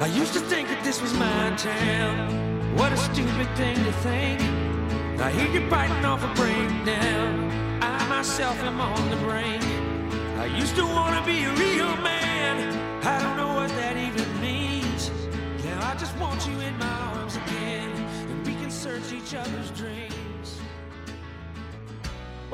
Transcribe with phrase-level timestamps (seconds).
[0.00, 2.76] I used to think that this was my town.
[2.76, 4.40] What a stupid thing to think.
[5.20, 7.80] I hear you biting off a breakdown.
[7.80, 9.62] I myself am on the brink.
[10.36, 13.04] I used to want to be a real man.
[13.04, 15.12] I don't know what that even means.
[15.64, 17.90] Now I just want you in my arms again.
[18.30, 20.13] And we can search each other's dreams.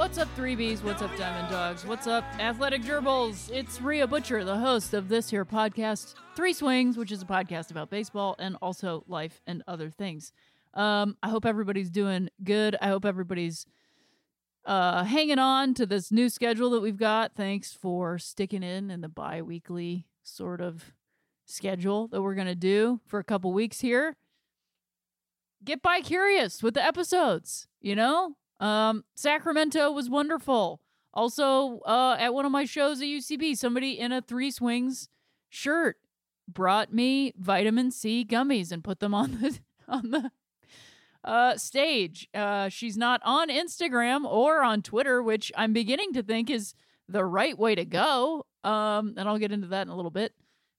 [0.00, 0.82] What's up, 3Bs?
[0.82, 1.84] What's up, Diamond Dogs?
[1.84, 3.50] What's up, Athletic Gerbils?
[3.52, 7.70] It's Rhea Butcher, the host of this here podcast, Three Swings, which is a podcast
[7.70, 10.32] about baseball and also life and other things.
[10.72, 12.76] Um, I hope everybody's doing good.
[12.80, 13.66] I hope everybody's
[14.64, 17.34] uh, hanging on to this new schedule that we've got.
[17.34, 20.94] Thanks for sticking in in the bi weekly sort of
[21.44, 24.16] schedule that we're going to do for a couple weeks here.
[25.62, 28.36] Get by curious with the episodes, you know?
[28.60, 30.80] Um, Sacramento was wonderful.
[31.12, 35.08] Also, uh, at one of my shows at UCB, somebody in a three swings
[35.48, 35.96] shirt
[36.46, 40.30] brought me vitamin C gummies and put them on the on the
[41.24, 42.28] uh, stage.
[42.34, 46.74] Uh, she's not on Instagram or on Twitter, which I'm beginning to think is
[47.08, 48.46] the right way to go.
[48.62, 50.34] Um, and I'll get into that in a little bit.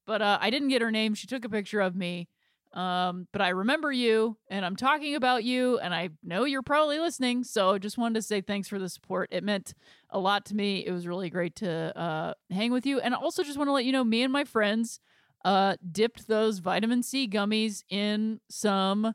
[0.05, 1.13] But uh, I didn't get her name.
[1.13, 2.27] She took a picture of me.
[2.73, 6.99] Um, but I remember you and I'm talking about you and I know you're probably
[6.99, 7.43] listening.
[7.43, 9.27] So just wanted to say thanks for the support.
[9.31, 9.73] It meant
[10.09, 10.85] a lot to me.
[10.85, 13.01] It was really great to uh, hang with you.
[13.01, 15.01] And also just want to let you know, me and my friends
[15.43, 19.13] uh, dipped those vitamin C gummies in some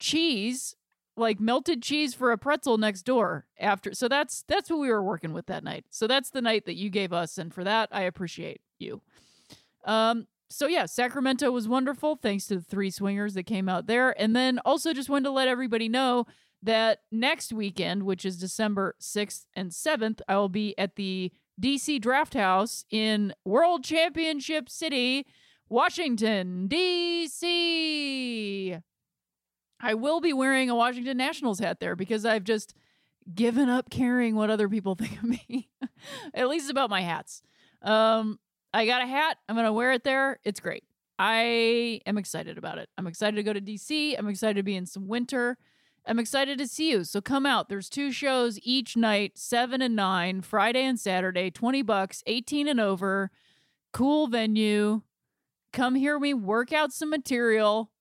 [0.00, 0.74] cheese,
[1.16, 3.94] like melted cheese for a pretzel next door after.
[3.94, 5.84] So that's that's what we were working with that night.
[5.90, 9.00] So that's the night that you gave us, and for that I appreciate you.
[9.84, 14.18] Um, so yeah, Sacramento was wonderful thanks to the three swingers that came out there.
[14.20, 16.26] And then also just wanted to let everybody know
[16.62, 22.00] that next weekend, which is December 6th and 7th, I will be at the DC
[22.00, 25.26] Draft House in World Championship City,
[25.68, 28.80] Washington, DC.
[29.80, 32.74] I will be wearing a Washington Nationals hat there because I've just
[33.34, 35.68] given up caring what other people think of me.
[36.32, 37.42] at least about my hats.
[37.82, 38.38] Um,
[38.74, 39.38] I got a hat.
[39.48, 40.40] I'm going to wear it there.
[40.44, 40.82] It's great.
[41.16, 42.88] I am excited about it.
[42.98, 44.18] I'm excited to go to DC.
[44.18, 45.56] I'm excited to be in some winter.
[46.06, 47.04] I'm excited to see you.
[47.04, 47.68] So come out.
[47.68, 52.80] There's two shows each night, 7 and 9, Friday and Saturday, 20 bucks, 18 and
[52.80, 53.30] over.
[53.92, 55.02] Cool venue.
[55.72, 57.92] Come hear me work out some material.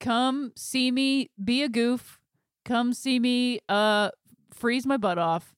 [0.00, 2.20] Come see me be a goof.
[2.64, 4.10] Come see me uh
[4.52, 5.54] freeze my butt off.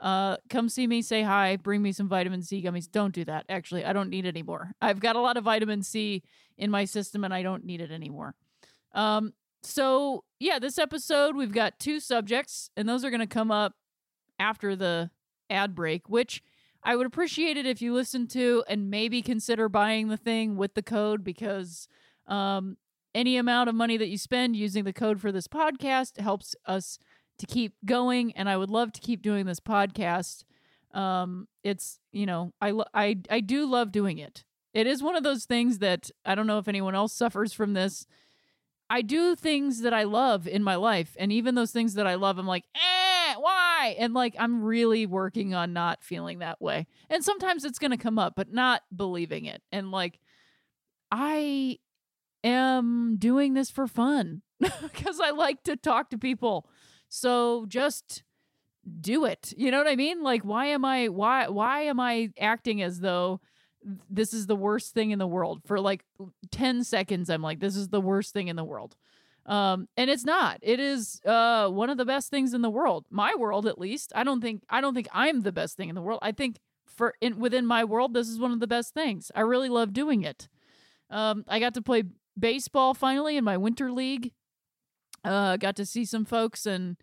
[0.00, 2.90] Uh, come see me, say hi, bring me some vitamin C gummies.
[2.90, 3.44] Don't do that.
[3.48, 4.72] Actually, I don't need any more.
[4.80, 6.22] I've got a lot of vitamin C
[6.56, 8.34] in my system and I don't need it anymore.
[8.94, 13.50] Um, so yeah, this episode we've got two subjects, and those are going to come
[13.50, 13.74] up
[14.38, 15.10] after the
[15.50, 16.42] ad break, which
[16.82, 20.74] I would appreciate it if you listen to and maybe consider buying the thing with
[20.74, 21.88] the code because
[22.26, 22.78] um,
[23.14, 26.98] any amount of money that you spend using the code for this podcast helps us
[27.40, 30.44] to keep going and I would love to keep doing this podcast.
[30.92, 34.44] Um it's, you know, I I I do love doing it.
[34.72, 37.74] It is one of those things that I don't know if anyone else suffers from
[37.74, 38.06] this.
[38.88, 42.14] I do things that I love in my life and even those things that I
[42.16, 46.86] love I'm like, "Eh, why?" And like I'm really working on not feeling that way.
[47.08, 49.62] And sometimes it's going to come up, but not believing it.
[49.72, 50.18] And like
[51.10, 51.78] I
[52.44, 56.68] am doing this for fun because I like to talk to people.
[57.10, 58.22] So just
[59.00, 59.52] do it.
[59.56, 60.22] You know what I mean?
[60.22, 63.40] Like why am I why why am I acting as though
[64.08, 65.60] this is the worst thing in the world?
[65.66, 66.04] For like
[66.50, 68.96] 10 seconds I'm like this is the worst thing in the world.
[69.44, 70.58] Um, and it's not.
[70.62, 73.06] It is uh one of the best things in the world.
[73.10, 74.12] My world, at least.
[74.14, 76.20] I don't think I don't think I'm the best thing in the world.
[76.22, 79.32] I think for in within my world, this is one of the best things.
[79.34, 80.48] I really love doing it.
[81.10, 82.04] Um, I got to play
[82.38, 84.32] baseball finally in my winter league.
[85.24, 86.96] Uh, got to see some folks and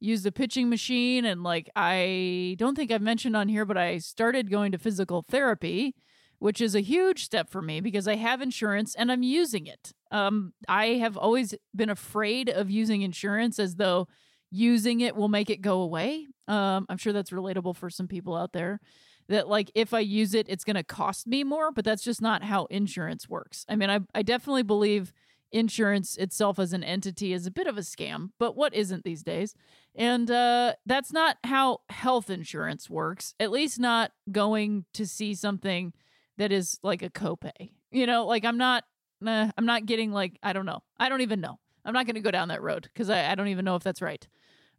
[0.00, 3.98] use the pitching machine and like I don't think I've mentioned on here, but I
[3.98, 5.94] started going to physical therapy,
[6.38, 9.92] which is a huge step for me because I have insurance and I'm using it.
[10.10, 14.08] Um, I have always been afraid of using insurance as though
[14.50, 16.26] using it will make it go away.
[16.48, 18.80] Um, I'm sure that's relatable for some people out there
[19.28, 22.20] that like if I use it, it's going to cost me more, but that's just
[22.20, 23.64] not how insurance works.
[23.68, 25.12] I mean, I, I definitely believe
[25.52, 29.22] insurance itself as an entity is a bit of a scam, but what isn't these
[29.22, 29.54] days?
[29.94, 35.92] And uh, that's not how health insurance works, at least not going to see something
[36.38, 37.72] that is like a copay.
[37.90, 38.84] You know, like I'm not,
[39.26, 40.82] I'm not getting like, I don't know.
[40.98, 41.58] I don't even know.
[41.84, 43.82] I'm not going to go down that road because I, I don't even know if
[43.82, 44.26] that's right.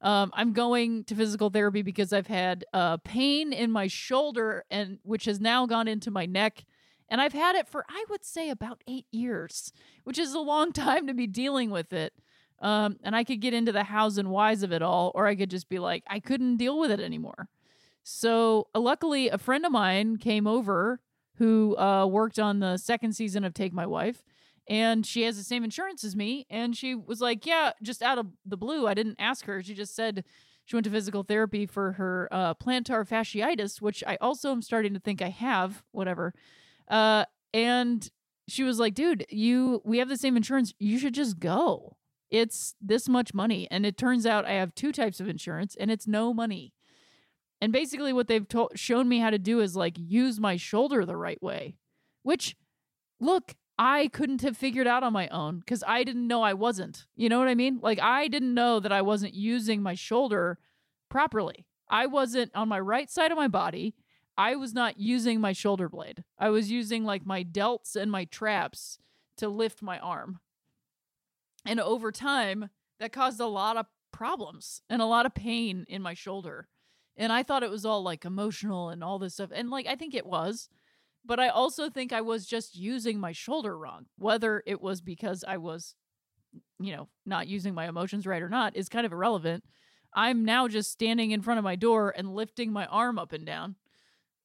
[0.01, 4.97] Um, I'm going to physical therapy because I've had uh, pain in my shoulder and
[5.03, 6.65] which has now gone into my neck
[7.11, 9.73] and I've had it for, I would say, about eight years,
[10.05, 12.13] which is a long time to be dealing with it.
[12.59, 15.35] Um, and I could get into the hows and whys of it all, or I
[15.35, 17.49] could just be like, I couldn't deal with it anymore.
[18.03, 21.01] So, uh, luckily, a friend of mine came over
[21.35, 24.23] who uh, worked on the second season of Take My Wife,
[24.67, 26.45] and she has the same insurance as me.
[26.49, 29.61] And she was like, Yeah, just out of the blue, I didn't ask her.
[29.61, 30.23] She just said
[30.65, 34.93] she went to physical therapy for her uh, plantar fasciitis, which I also am starting
[34.93, 36.33] to think I have, whatever.
[36.91, 38.11] Uh, and
[38.47, 40.73] she was like, dude, you we have the same insurance.
[40.77, 41.97] You should just go.
[42.29, 43.67] It's this much money.
[43.71, 46.73] And it turns out I have two types of insurance and it's no money.
[47.61, 51.05] And basically what they've to- shown me how to do is like use my shoulder
[51.05, 51.75] the right way,
[52.23, 52.55] which
[53.19, 57.05] look, I couldn't have figured out on my own because I didn't know I wasn't.
[57.15, 57.79] You know what I mean?
[57.81, 60.59] Like I didn't know that I wasn't using my shoulder
[61.09, 61.65] properly.
[61.89, 63.95] I wasn't on my right side of my body.
[64.37, 66.23] I was not using my shoulder blade.
[66.39, 68.97] I was using like my delts and my traps
[69.37, 70.39] to lift my arm.
[71.65, 72.69] And over time,
[72.99, 76.67] that caused a lot of problems and a lot of pain in my shoulder.
[77.17, 79.51] And I thought it was all like emotional and all this stuff.
[79.53, 80.69] And like, I think it was.
[81.23, 84.07] But I also think I was just using my shoulder wrong.
[84.17, 85.93] Whether it was because I was,
[86.79, 89.63] you know, not using my emotions right or not is kind of irrelevant.
[90.13, 93.45] I'm now just standing in front of my door and lifting my arm up and
[93.45, 93.75] down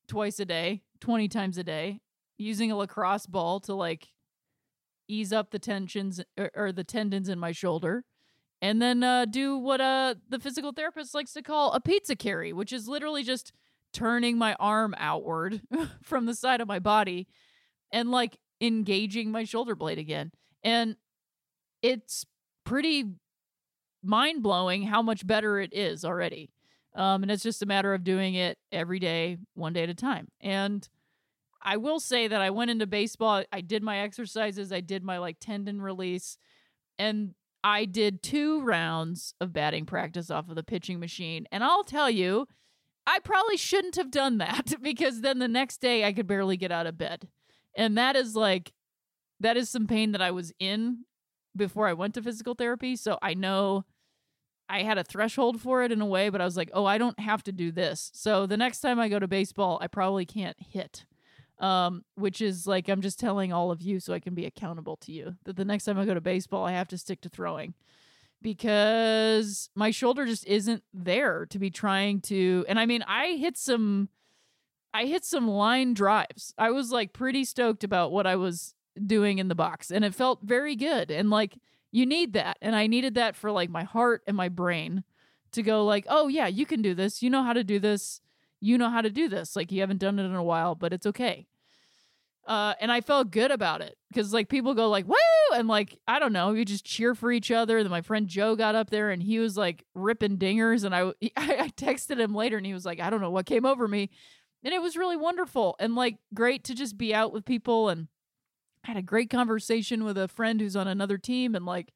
[0.09, 2.01] twice a day, 20 times a day,
[2.39, 4.09] using a lacrosse ball to like
[5.09, 8.05] ease up the tensions or, or the tendons in my shoulder.
[8.63, 12.53] And then uh, do what uh, the physical therapist likes to call a pizza carry,
[12.53, 13.53] which is literally just
[13.93, 15.61] turning my arm outward
[16.03, 17.27] from the side of my body
[17.93, 20.33] and like engaging my shoulder blade again.
[20.65, 20.97] And
[21.83, 22.25] it's
[22.65, 23.05] pretty
[24.03, 26.51] mind blowing how much better it is already.
[26.97, 29.95] Um, and it's just a matter of doing it every day, one day at a
[29.95, 30.29] time.
[30.41, 30.89] And
[31.63, 35.19] I will say that I went into baseball, I did my exercises, I did my
[35.19, 36.39] like tendon release,
[36.99, 41.47] and I did two rounds of batting practice off of the pitching machine.
[41.53, 42.47] And I'll tell you,
[43.07, 46.73] I probably shouldn't have done that because then the next day I could barely get
[46.73, 47.29] out of bed.
[47.77, 48.73] And that is like,
[49.41, 51.05] that is some pain that I was in
[51.55, 52.97] before I went to physical therapy.
[52.97, 53.85] So I know
[54.69, 56.99] I had a threshold for it in a way, but I was like, oh, I
[56.99, 58.11] don't have to do this.
[58.15, 61.05] So the next time I go to baseball, I probably can't hit.
[61.59, 64.99] Um, which is like I'm just telling all of you so I can be accountable
[64.99, 67.31] to you that the next time I go to baseball, I have to stick to
[67.31, 67.73] throwing
[68.43, 72.65] because my shoulder just isn't there to be trying to.
[72.69, 74.09] And I mean, I hit some,
[74.93, 76.55] I hit some line drives.
[76.59, 80.15] I was like pretty stoked about what I was doing in the box, and it
[80.15, 81.11] felt very good.
[81.11, 81.59] And like
[81.93, 85.05] you need that and i needed that for like my heart and my brain
[85.57, 87.23] to go like oh yeah you can do this.
[87.23, 88.21] You know how to do this.
[88.61, 89.57] You know how to do this.
[89.57, 91.47] Like you haven't done it in a while but it's okay.
[92.47, 95.17] Uh, and I felt good about it because like people go like woo!
[95.55, 97.83] And like I don't know you just cheer for each other.
[97.83, 101.13] Then my friend Joe got up there and he was like ripping dingers and I
[101.37, 104.11] I texted him later and he was like I don't know what came over me,
[104.63, 108.09] and it was really wonderful and like great to just be out with people and
[108.87, 111.93] had a great conversation with a friend who's on another team and like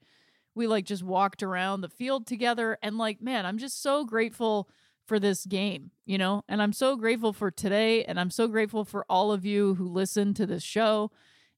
[0.54, 4.68] we like just walked around the field together and like man i'm just so grateful
[5.06, 6.42] for this game you know?
[6.49, 9.88] And i'm so grateful for today and i'm so grateful for all of you who
[9.88, 11.11] listen to this show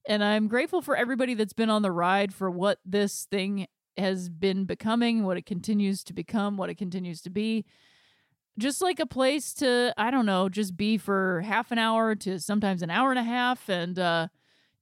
[0.07, 4.29] and i'm grateful for everybody that's been on the ride for what this thing has
[4.29, 7.65] been becoming what it continues to become what it continues to be.
[8.57, 12.39] Just like a place to i don't know just be for half an hour to
[12.39, 14.27] sometimes an hour and a half and uh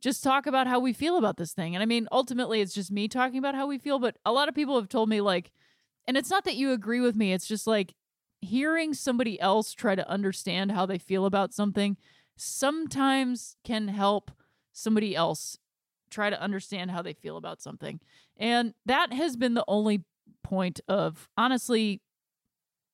[0.01, 1.75] just talk about how we feel about this thing.
[1.75, 4.50] And I mean, ultimately, it's just me talking about how we feel, but a lot
[4.50, 5.51] of people have told me, like,
[6.08, 7.93] and it's not that you agree with me, it's just like
[8.41, 11.96] hearing somebody else try to understand how they feel about something
[12.36, 14.31] sometimes can help
[14.74, 15.58] somebody else
[16.10, 18.00] try to understand how they feel about something.
[18.36, 20.03] And that has been the only
[20.43, 22.01] point of honestly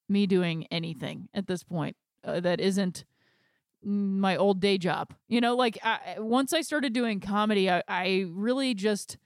[0.09, 1.95] me doing anything at this point
[2.25, 3.05] uh, that isn't
[3.83, 5.13] my old day job.
[5.27, 9.17] You know, like I, once I started doing comedy, I, I really just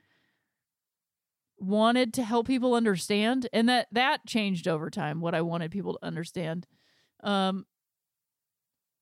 [1.58, 5.94] wanted to help people understand and that that changed over time what I wanted people
[5.94, 6.68] to understand.
[7.24, 7.66] Um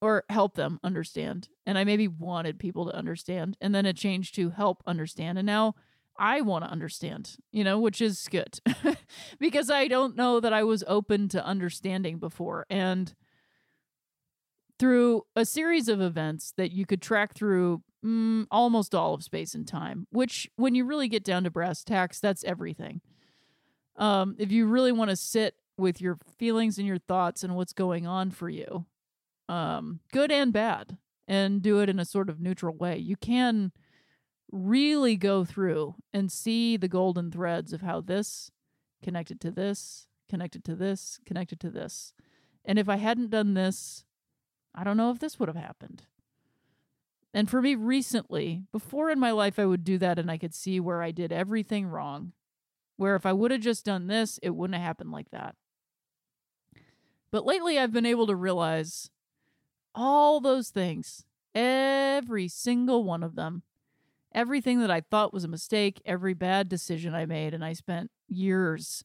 [0.02, 1.50] or help them understand.
[1.66, 5.46] And I maybe wanted people to understand and then it changed to help understand and
[5.46, 5.76] now
[6.18, 8.60] I want to understand, you know, which is good
[9.40, 12.66] because I don't know that I was open to understanding before.
[12.70, 13.14] And
[14.80, 19.54] through a series of events that you could track through mm, almost all of space
[19.54, 23.02] and time, which, when you really get down to brass tacks, that's everything.
[23.98, 27.74] Um, if you really want to sit with your feelings and your thoughts and what's
[27.74, 28.86] going on for you,
[29.50, 33.72] um, good and bad, and do it in a sort of neutral way, you can
[34.52, 38.50] really go through and see the golden threads of how this
[39.04, 42.14] connected to this, connected to this, connected to this.
[42.66, 44.06] And if I hadn't done this,
[44.74, 46.04] I don't know if this would have happened.
[47.34, 50.54] And for me, recently, before in my life, I would do that and I could
[50.54, 52.34] see where I did everything wrong.
[52.98, 55.56] Where if I would have just done this, it wouldn't have happened like that.
[57.32, 59.10] But lately, I've been able to realize
[59.94, 63.64] all those things, every single one of them,
[64.34, 68.12] everything that I thought was a mistake, every bad decision I made, and I spent
[68.28, 69.04] years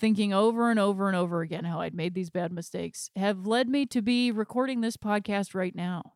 [0.00, 3.68] thinking over and over and over again how I'd made these bad mistakes have led
[3.68, 6.14] me to be recording this podcast right now.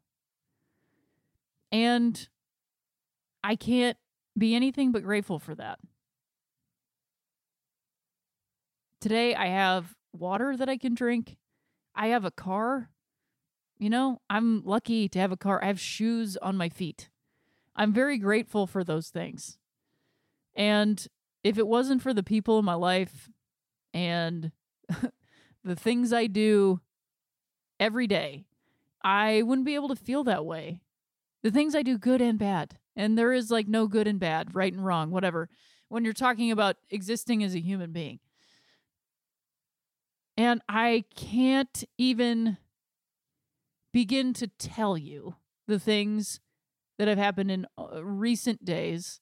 [1.70, 2.28] And
[3.44, 3.98] I can't
[4.36, 5.78] be anything but grateful for that.
[9.00, 11.36] Today, I have water that I can drink.
[11.94, 12.90] I have a car.
[13.78, 15.62] You know, I'm lucky to have a car.
[15.62, 17.10] I have shoes on my feet.
[17.76, 19.58] I'm very grateful for those things.
[20.54, 21.06] And
[21.42, 23.28] if it wasn't for the people in my life
[23.94, 24.50] and
[25.64, 26.80] the things I do
[27.80, 28.44] every day,
[29.02, 30.80] I wouldn't be able to feel that way.
[31.42, 32.78] The things I do, good and bad.
[32.96, 35.48] And there is like no good and bad, right and wrong, whatever,
[35.88, 38.18] when you're talking about existing as a human being.
[40.36, 42.58] And I can't even
[43.92, 45.36] begin to tell you
[45.68, 46.40] the things
[46.98, 49.20] that have happened in uh, recent days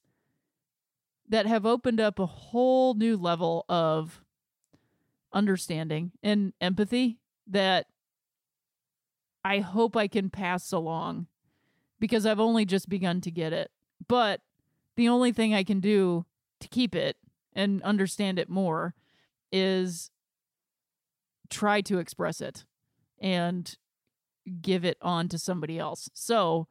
[1.29, 4.22] that have opened up a whole new level of
[5.33, 7.87] understanding and empathy that
[9.43, 11.27] I hope I can pass along
[11.99, 13.71] because I've only just begun to get it.
[14.07, 14.41] But
[14.95, 16.25] the only thing I can do
[16.59, 17.17] to keep it
[17.53, 18.95] and understand it more
[19.51, 20.11] is
[21.49, 22.65] try to express it
[23.19, 23.77] and
[24.61, 26.09] give it on to somebody else.
[26.13, 26.67] So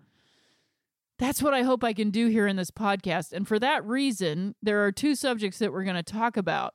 [1.18, 3.32] that's what I hope I can do here in this podcast.
[3.32, 6.74] And for that reason, there are two subjects that we're going to talk about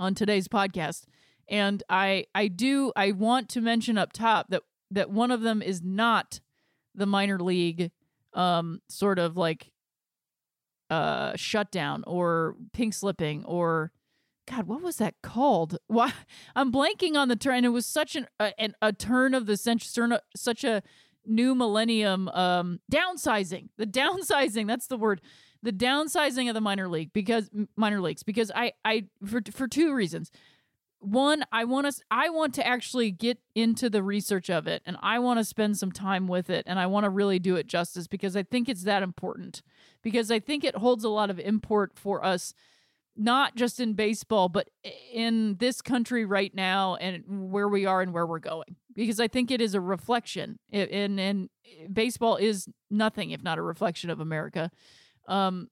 [0.00, 1.04] on today's podcast.
[1.48, 5.62] And I I do I want to mention up top that that one of them
[5.62, 6.40] is not
[6.94, 7.92] the minor league
[8.32, 9.70] um sort of like
[10.88, 13.92] uh shutdown or pink slipping or
[14.48, 15.78] God, what was that called?
[15.86, 16.12] Why
[16.56, 17.64] I'm blanking on the turn.
[17.64, 20.82] It was such an a, an, a turn of the century, such a
[21.26, 23.68] new millennium um downsizing.
[23.76, 25.20] The downsizing, that's the word
[25.62, 29.94] the downsizing of the minor league because minor leagues because I I for for two
[29.94, 30.30] reasons.
[31.02, 34.96] One, I want to I want to actually get into the research of it and
[35.00, 37.66] I want to spend some time with it and I want to really do it
[37.66, 39.62] justice because I think it's that important.
[40.02, 42.52] Because I think it holds a lot of import for us
[43.16, 44.70] not just in baseball but
[45.12, 49.28] in this country right now and where we are and where we're going because i
[49.28, 51.50] think it is a reflection and and
[51.92, 54.70] baseball is nothing if not a reflection of america
[55.30, 55.68] um,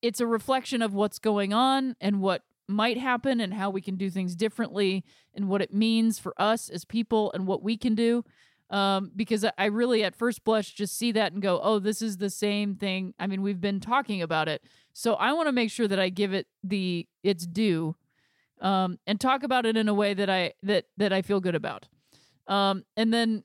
[0.00, 3.96] it's a reflection of what's going on and what might happen and how we can
[3.96, 7.94] do things differently and what it means for us as people and what we can
[7.94, 8.24] do.
[8.68, 12.16] Um, because I really, at first blush, just see that and go, oh, this is
[12.16, 13.14] the same thing.
[13.18, 14.62] I mean, we've been talking about it.
[14.92, 17.94] So I want to make sure that I give it the its due
[18.60, 21.54] um, and talk about it in a way that I that that I feel good
[21.54, 21.86] about.
[22.48, 23.44] Um, and then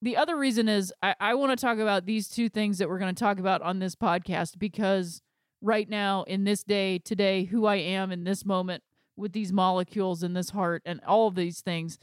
[0.00, 2.98] the other reason is I, I want to talk about these two things that we're
[2.98, 5.22] going to talk about on this podcast because
[5.60, 8.82] right now, in this day, today, who I am in this moment
[9.16, 11.98] with these molecules in this heart and all of these things,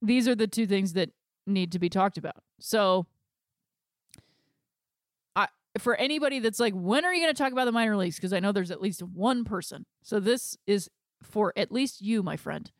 [0.00, 1.10] these are the two things that
[1.46, 2.42] need to be talked about.
[2.58, 3.06] So
[5.36, 8.16] I for anybody that's like, when are you going to talk about the minor leagues?
[8.16, 9.84] Because I know there's at least one person.
[10.02, 10.88] So this is
[11.22, 12.70] for at least you, my friend.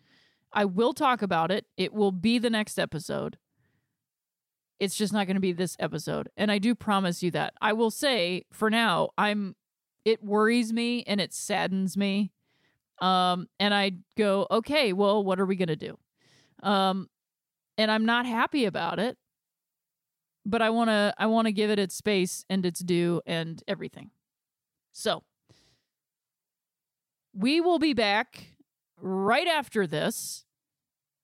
[0.52, 1.66] I will talk about it.
[1.76, 3.36] It will be the next episode.
[4.80, 6.30] It's just not going to be this episode.
[6.36, 7.52] And I do promise you that.
[7.60, 9.54] I will say for now, I'm
[10.06, 12.32] it worries me and it saddens me.
[13.00, 15.98] Um and I go, "Okay, well, what are we going to do?"
[16.62, 17.08] Um
[17.78, 19.18] and I'm not happy about it.
[20.46, 23.62] But I want to I want to give it its space and its due and
[23.68, 24.10] everything.
[24.92, 25.22] So,
[27.34, 28.54] we will be back
[28.98, 30.44] right after this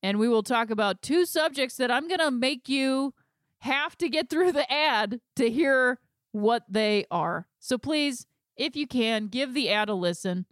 [0.03, 3.15] and we will talk about two subjects that I'm going to make you
[3.61, 5.99] have to get through the ad to hear
[6.33, 7.47] what they are.
[7.59, 10.47] So please, if you can, give the ad a listen.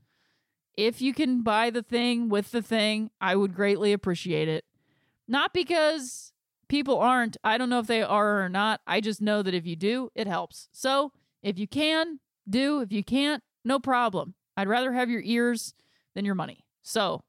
[0.76, 4.64] If you can buy the thing with the thing, I would greatly appreciate it.
[5.28, 6.32] Not because
[6.68, 8.80] people aren't, I don't know if they are or not.
[8.86, 10.68] I just know that if you do, it helps.
[10.72, 12.18] So if you can,
[12.48, 12.80] do.
[12.80, 14.34] If you can't, no problem.
[14.56, 15.74] I'd rather have your ears
[16.14, 16.64] than your money.
[16.82, 17.22] So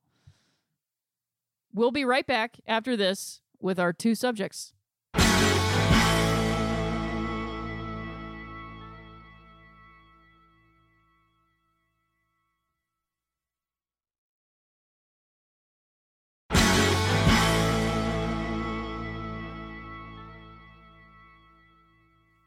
[1.73, 4.73] we'll be right back after this with our two subjects.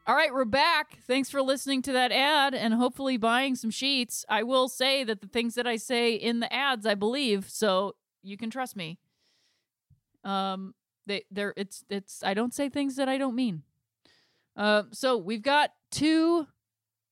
[0.09, 0.97] All right, we're back.
[1.05, 4.25] Thanks for listening to that ad and hopefully buying some sheets.
[4.27, 7.93] I will say that the things that I say in the ads, I believe, so
[8.23, 8.97] you can trust me.
[10.23, 10.73] Um,
[11.05, 13.61] they they're it's it's I don't say things that I don't mean.
[14.57, 16.47] Uh, so we've got two.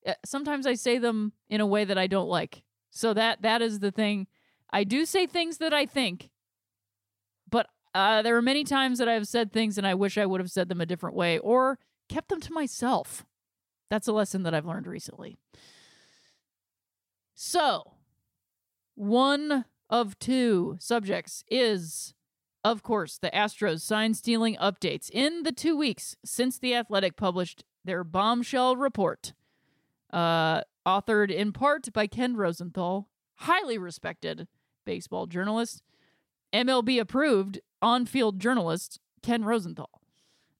[0.04, 2.64] Uh, sometimes I say them in a way that I don't like.
[2.90, 4.26] So that that is the thing.
[4.74, 6.32] I do say things that I think,
[7.48, 10.42] but uh, there are many times that I've said things and I wish I would
[10.42, 11.78] have said them a different way or
[12.08, 13.26] kept them to myself.
[13.90, 15.38] That's a lesson that I've learned recently.
[17.34, 17.94] So,
[18.96, 22.14] one of two subjects is,
[22.64, 27.64] of course, the Astros sign stealing updates in the two weeks since The Athletic published
[27.86, 29.34] their bombshell report,
[30.12, 34.48] uh, authored in part by Ken Rosenthal, highly respected
[34.86, 35.84] baseball journalist,
[36.54, 39.97] MLB approved on field journalist Ken Rosenthal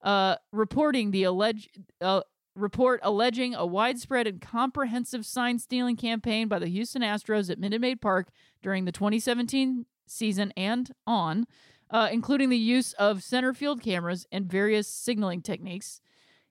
[0.04, 1.70] uh, reporting the alleged
[2.02, 2.22] uh,
[2.56, 7.82] report alleging a widespread and comprehensive sign stealing campaign by the Houston Astros at Minute
[7.82, 8.30] Maid Park
[8.62, 11.46] during the 2017 season and on,
[11.90, 16.02] uh, including the use of center field cameras and various signaling techniques.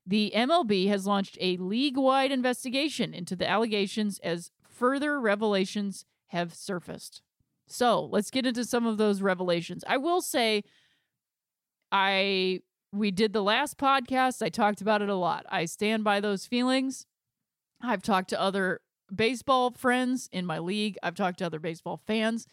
[0.07, 6.55] The MLB has launched a league wide investigation into the allegations as further revelations have
[6.55, 7.23] surfaced.
[7.67, 9.83] So let's get into some of those revelations.
[9.89, 10.63] I will say,
[11.91, 12.61] I
[12.93, 14.43] we did the last podcast.
[14.43, 15.45] I talked about it a lot.
[15.49, 17.07] I stand by those feelings.
[17.83, 18.81] I've talked to other
[19.15, 20.97] baseball friends in my league.
[21.03, 22.47] I've talked to other baseball fans.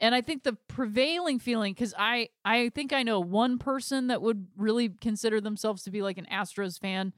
[0.00, 4.22] And I think the prevailing feeling cuz I I think I know one person that
[4.22, 7.12] would really consider themselves to be like an Astros fan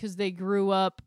[0.00, 1.02] cuz they grew up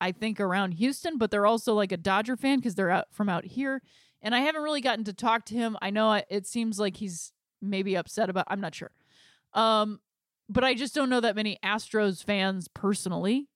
[0.00, 3.28] I think around Houston, but they're also like a Dodger fan cuz they're out from
[3.28, 3.80] out here.
[4.20, 5.76] And I haven't really gotten to talk to him.
[5.80, 8.90] I know it seems like he's maybe upset about I'm not sure.
[9.54, 10.00] Um
[10.52, 13.48] but I just don't know that many Astros fans personally.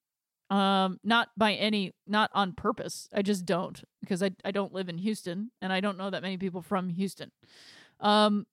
[0.49, 3.09] Um, not by any, not on purpose.
[3.13, 6.23] I just don't because I I don't live in Houston and I don't know that
[6.23, 7.33] many people from Houston.
[7.99, 8.47] Um,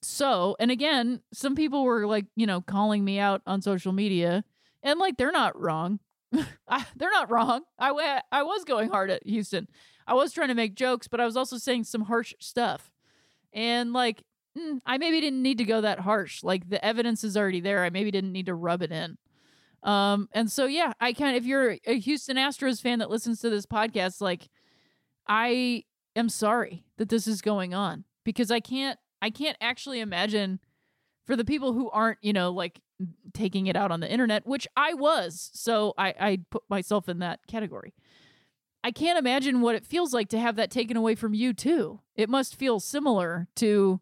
[0.00, 4.44] so and again, some people were like, you know, calling me out on social media,
[4.82, 5.98] and like they're not wrong.
[6.68, 7.62] I, they're not wrong.
[7.78, 9.66] I I was going hard at Houston.
[10.06, 12.92] I was trying to make jokes, but I was also saying some harsh stuff.
[13.52, 14.22] And like
[14.58, 16.42] mm, I maybe didn't need to go that harsh.
[16.42, 17.84] Like the evidence is already there.
[17.84, 19.18] I maybe didn't need to rub it in.
[19.82, 23.50] Um, and so yeah, I can if you're a Houston Astros fan that listens to
[23.50, 24.48] this podcast, like
[25.28, 25.84] I
[26.16, 30.60] am sorry that this is going on because I can't I can't actually imagine
[31.26, 32.80] for the people who aren't, you know, like
[33.32, 35.50] taking it out on the internet, which I was.
[35.54, 37.94] So I, I put myself in that category.
[38.82, 42.00] I can't imagine what it feels like to have that taken away from you too.
[42.16, 44.00] It must feel similar to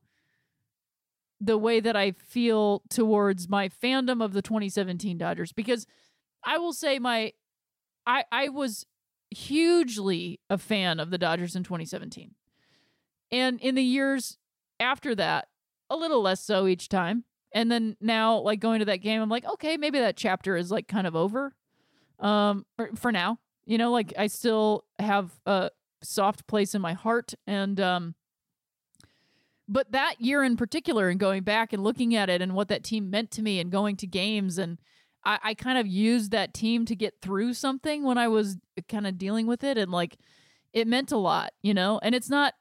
[1.45, 5.87] the way that I feel towards my fandom of the 2017 Dodgers because
[6.45, 7.33] I will say my
[8.07, 8.87] I I was
[9.31, 12.35] hugely a fan of the Dodgers in 2017.
[13.33, 14.39] And in the years
[14.79, 15.49] after that,
[15.91, 17.25] a little less so each time.
[17.53, 20.71] And then now like going to that game I'm like, okay, maybe that chapter is
[20.71, 21.55] like kind of over.
[22.21, 25.71] Um for now, you know, like I still have a
[26.05, 28.15] soft place in my heart and um
[29.73, 32.85] but that year in particular, and going back and looking at it and what that
[32.85, 34.79] team meant to me and going to games, and
[35.25, 38.59] I, I kind of used that team to get through something when I was
[38.89, 40.19] kind of dealing with it, and like
[40.73, 41.99] it meant a lot, you know.
[42.03, 42.55] And it's not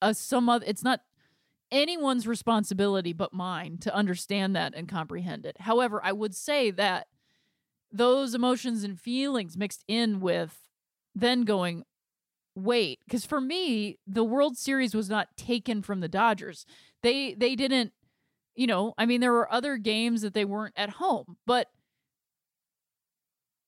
[0.00, 1.00] a some other, it's not
[1.70, 5.60] anyone's responsibility but mine to understand that and comprehend it.
[5.60, 7.06] However, I would say that
[7.90, 10.58] those emotions and feelings mixed in with
[11.14, 11.84] then going,
[12.54, 16.66] wait, because for me, the World Series was not taken from the Dodgers.
[17.02, 17.92] They they didn't,
[18.54, 21.68] you know, I mean, there were other games that they weren't at home, but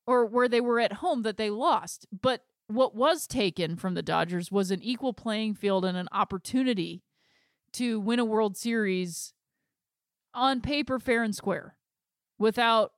[0.07, 2.05] or where they were at home that they lost.
[2.11, 7.03] But what was taken from the Dodgers was an equal playing field and an opportunity
[7.73, 9.33] to win a World Series
[10.33, 11.77] on paper, fair and square,
[12.37, 12.91] without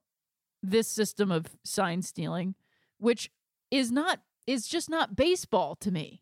[0.61, 2.55] this system of sign stealing,
[2.97, 3.29] which
[3.71, 6.21] is not is just not baseball to me.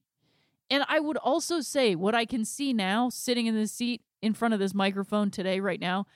[0.70, 4.34] And I would also say what I can see now sitting in this seat in
[4.34, 6.08] front of this microphone today right now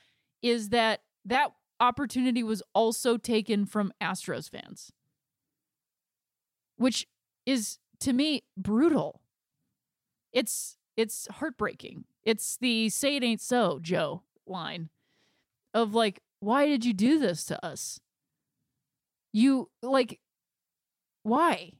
[0.41, 4.91] is that that opportunity was also taken from Astros fans.
[6.78, 7.08] Which
[7.45, 9.22] is to me brutal.
[10.32, 12.06] It's it's heartbreaking.
[12.24, 14.89] It's the say it ain't so, Joe line
[15.74, 18.00] of like, why did you do this to us?
[19.32, 20.19] You like
[21.24, 21.74] why?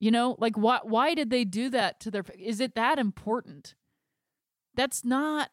[0.00, 3.74] You know, like why why did they do that to their is it that important?
[4.74, 5.50] That's not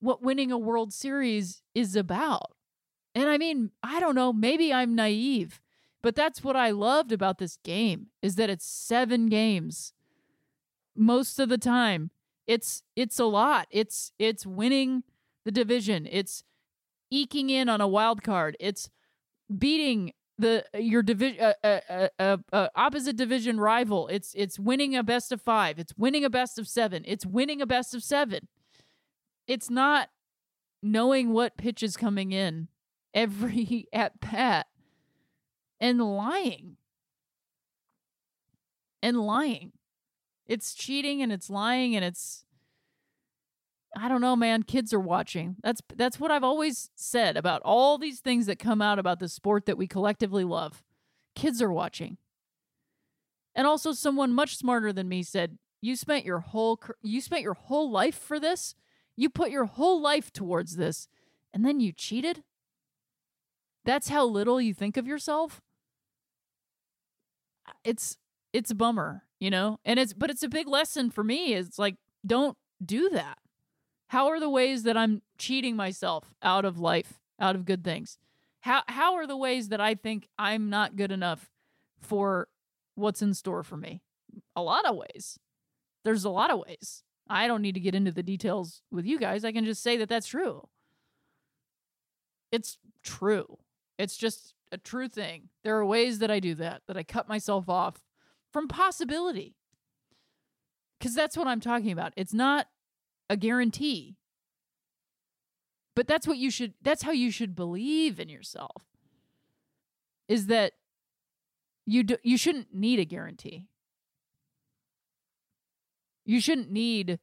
[0.00, 2.52] what winning a World Series is about.
[3.14, 5.60] And I mean, I don't know, maybe I'm naive,
[6.02, 9.92] but that's what I loved about this game is that it's 7 games
[10.96, 12.10] most of the time.
[12.46, 13.68] It's it's a lot.
[13.70, 15.02] It's it's winning
[15.44, 16.08] the division.
[16.10, 16.42] It's
[17.10, 18.56] eking in on a wild card.
[18.58, 18.88] It's
[19.56, 24.08] beating the your division uh, uh, uh, uh, uh, opposite division rival.
[24.08, 25.78] It's it's winning a best of five.
[25.78, 27.02] It's winning a best of seven.
[27.06, 28.48] It's winning a best of seven.
[29.46, 30.10] It's not
[30.82, 32.68] knowing what pitch is coming in
[33.12, 34.66] every at bat
[35.80, 36.76] and lying
[39.02, 39.72] and lying.
[40.46, 42.44] It's cheating and it's lying and it's
[43.96, 44.62] I don't know, man.
[44.62, 45.56] Kids are watching.
[45.62, 49.28] That's that's what I've always said about all these things that come out about the
[49.28, 50.82] sport that we collectively love.
[51.34, 52.18] Kids are watching.
[53.54, 57.54] And also someone much smarter than me said, "You spent your whole you spent your
[57.54, 58.74] whole life for this?
[59.16, 61.08] You put your whole life towards this
[61.52, 62.44] and then you cheated?"
[63.84, 65.62] That's how little you think of yourself?
[67.84, 68.18] It's
[68.52, 69.80] it's a bummer, you know?
[69.84, 71.54] And it's but it's a big lesson for me.
[71.54, 71.96] It's like
[72.26, 73.38] don't do that
[74.08, 78.18] how are the ways that I'm cheating myself out of life, out of good things?
[78.60, 81.50] How how are the ways that I think I'm not good enough
[82.00, 82.48] for
[82.94, 84.02] what's in store for me?
[84.56, 85.38] A lot of ways.
[86.04, 87.02] There's a lot of ways.
[87.28, 89.44] I don't need to get into the details with you guys.
[89.44, 90.68] I can just say that that's true.
[92.50, 93.58] It's true.
[93.98, 95.50] It's just a true thing.
[95.64, 98.02] There are ways that I do that, that I cut myself off
[98.52, 99.56] from possibility.
[100.98, 102.14] Because that's what I'm talking about.
[102.16, 102.66] It's not
[103.30, 104.16] a guarantee.
[105.94, 108.84] But that's what you should that's how you should believe in yourself.
[110.28, 110.72] Is that
[111.86, 113.66] you do, you shouldn't need a guarantee.
[116.24, 117.18] You shouldn't need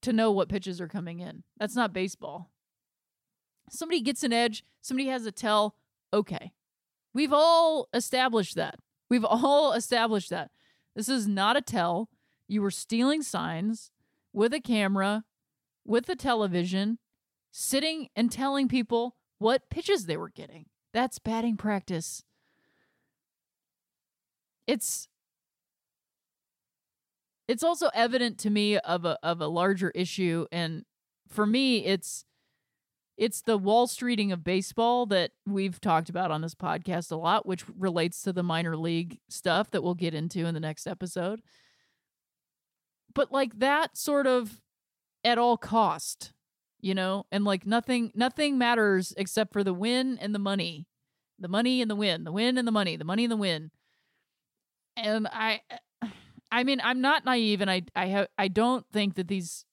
[0.00, 1.42] to know what pitches are coming in.
[1.58, 2.50] That's not baseball.
[3.68, 5.76] Somebody gets an edge, somebody has a tell,
[6.12, 6.52] okay.
[7.12, 8.76] We've all established that.
[9.10, 10.50] We've all established that.
[10.96, 12.08] This is not a tell.
[12.48, 13.90] You were stealing signs
[14.32, 15.24] with a camera,
[15.84, 16.98] with a television,
[17.50, 20.66] sitting and telling people what pitches they were getting.
[20.92, 22.22] That's batting practice.
[24.66, 25.08] It's
[27.48, 30.84] it's also evident to me of a of a larger issue and
[31.28, 32.24] for me it's
[33.16, 37.46] it's the wall streeting of baseball that we've talked about on this podcast a lot
[37.46, 41.40] which relates to the minor league stuff that we'll get into in the next episode
[43.14, 44.60] but like that sort of
[45.24, 46.32] at all cost,
[46.80, 50.86] you know, and like nothing nothing matters except for the win and the money.
[51.38, 53.70] The money and the win, the win and the money, the money and the win.
[54.96, 55.60] And I
[56.52, 59.64] I mean, I'm not naive and I I have I don't think that these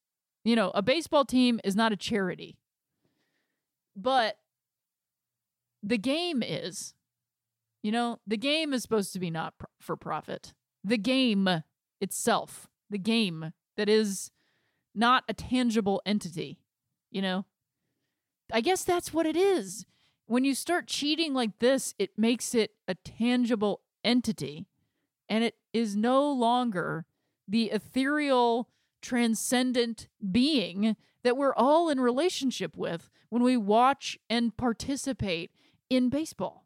[0.43, 2.58] you know, a baseball team is not a charity.
[3.97, 4.38] But
[5.84, 6.93] the game is.
[7.84, 10.54] You know, the game is supposed to be not for profit.
[10.84, 11.63] The game
[12.02, 14.32] itself the game that is
[14.95, 16.60] not a tangible entity,
[17.12, 17.45] you know?
[18.52, 19.86] I guess that's what it is.
[20.26, 24.67] When you start cheating like this, it makes it a tangible entity
[25.30, 27.06] and it is no longer
[27.47, 28.69] the ethereal,
[29.02, 35.52] transcendent being that we're all in relationship with when we watch and participate
[35.89, 36.65] in baseball.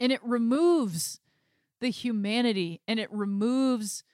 [0.00, 1.20] And it removes
[1.80, 4.04] the humanity and it removes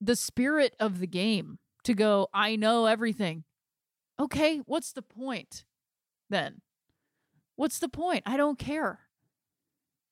[0.00, 3.44] the spirit of the game to go, I know everything.
[4.20, 5.64] Okay, what's the point
[6.30, 6.60] then?
[7.56, 8.22] What's the point?
[8.26, 9.00] I don't care.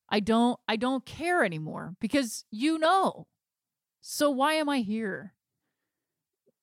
[0.09, 3.27] I don't I don't care anymore because you know.
[4.01, 5.35] So why am I here?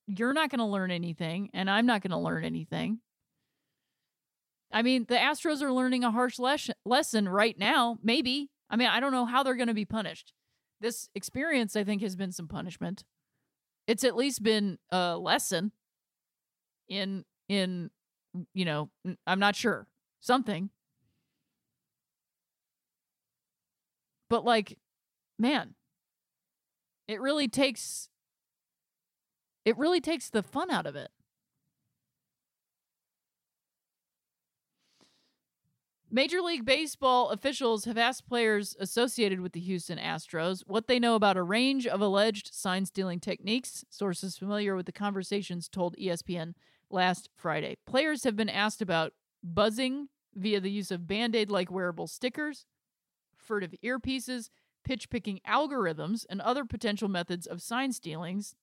[0.06, 3.00] You're not going to learn anything and I'm not going to learn anything.
[4.72, 8.50] I mean, the Astros are learning a harsh les- lesson right now, maybe.
[8.70, 10.32] I mean, I don't know how they're going to be punished.
[10.80, 13.04] This experience I think has been some punishment.
[13.86, 15.72] It's at least been a lesson
[16.88, 17.90] in in
[18.52, 18.90] you know,
[19.26, 19.86] I'm not sure.
[20.20, 20.70] Something.
[24.28, 24.78] But like,
[25.38, 25.74] man,
[27.06, 28.08] it really takes
[29.64, 31.10] it really takes the fun out of it.
[36.14, 41.16] Major League Baseball officials have asked players associated with the Houston Astros what they know
[41.16, 43.84] about a range of alleged sign stealing techniques.
[43.90, 46.54] Sources familiar with the conversations told ESPN
[46.88, 47.78] last Friday.
[47.84, 52.64] Players have been asked about buzzing via the use of band aid like wearable stickers,
[53.36, 54.50] furtive earpieces,
[54.84, 58.54] pitch picking algorithms, and other potential methods of sign stealings.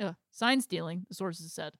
[0.00, 1.74] Uh, sign stealing, the sources said.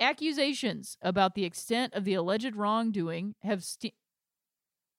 [0.00, 3.92] Accusations about the extent of the alleged wrongdoing have st-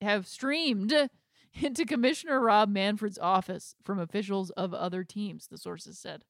[0.01, 0.93] have streamed
[1.53, 6.23] into Commissioner Rob Manfred's office from officials of other teams, the sources said.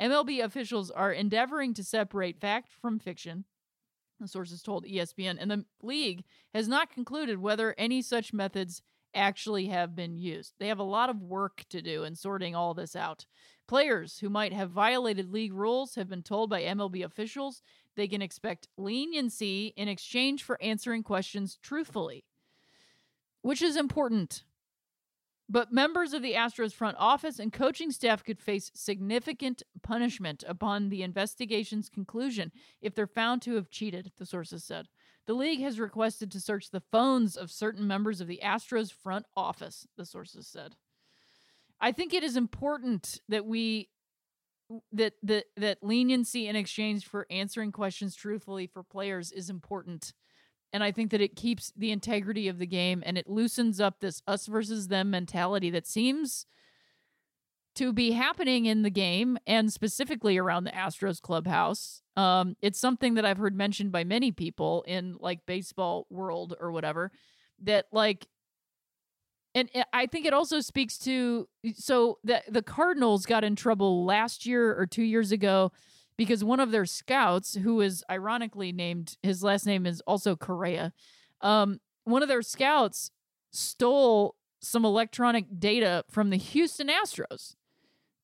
[0.00, 3.44] MLB officials are endeavoring to separate fact from fiction,
[4.18, 8.82] the sources told ESPN, and the league has not concluded whether any such methods
[9.14, 10.54] actually have been used.
[10.58, 13.26] They have a lot of work to do in sorting all this out.
[13.66, 17.62] Players who might have violated league rules have been told by MLB officials
[17.96, 22.24] they can expect leniency in exchange for answering questions truthfully,
[23.42, 24.44] which is important.
[25.48, 30.88] But members of the Astros front office and coaching staff could face significant punishment upon
[30.90, 34.86] the investigation's conclusion if they're found to have cheated, the sources said.
[35.26, 39.26] The league has requested to search the phones of certain members of the Astros front
[39.36, 40.76] office, the sources said.
[41.80, 43.88] I think it is important that we
[44.92, 50.12] that that that leniency in exchange for answering questions truthfully for players is important.
[50.72, 54.00] And I think that it keeps the integrity of the game and it loosens up
[54.00, 56.46] this us versus them mentality that seems
[57.76, 62.02] to be happening in the game and specifically around the Astros clubhouse.
[62.16, 66.72] Um, it's something that I've heard mentioned by many people in like baseball world or
[66.72, 67.10] whatever
[67.62, 68.26] that like
[69.54, 74.46] and I think it also speaks to so the the Cardinals got in trouble last
[74.46, 75.72] year or 2 years ago
[76.20, 80.92] because one of their scouts who is ironically named his last name is also Correa
[81.40, 83.10] um one of their scouts
[83.50, 87.54] stole some electronic data from the Houston Astros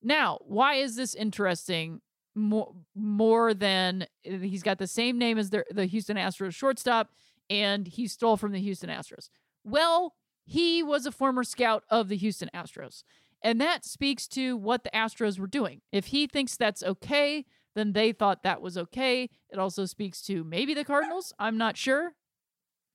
[0.07, 2.01] now, why is this interesting?
[2.35, 7.09] More, more than he's got the same name as the, the Houston Astros shortstop,
[7.49, 9.29] and he stole from the Houston Astros.
[9.63, 10.13] Well,
[10.45, 13.03] he was a former scout of the Houston Astros.
[13.41, 15.81] And that speaks to what the Astros were doing.
[15.91, 17.45] If he thinks that's okay,
[17.77, 19.29] then they thought that was okay.
[19.49, 21.33] It also speaks to maybe the Cardinals.
[21.39, 22.13] I'm not sure.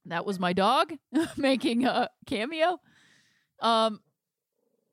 [0.07, 0.95] That was my dog
[1.37, 2.81] making a cameo.
[3.61, 4.01] Um,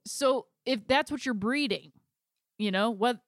[0.06, 1.91] so if that's what you're breeding,
[2.60, 3.19] you know what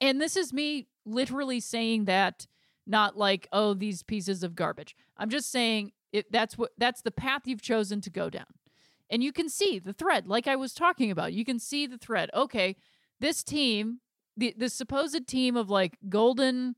[0.00, 2.48] and this is me literally saying that
[2.86, 7.10] not like oh these pieces of garbage i'm just saying it that's what that's the
[7.12, 8.46] path you've chosen to go down
[9.10, 11.98] and you can see the thread like i was talking about you can see the
[11.98, 12.74] thread okay
[13.20, 14.00] this team
[14.36, 16.74] the the supposed team of like golden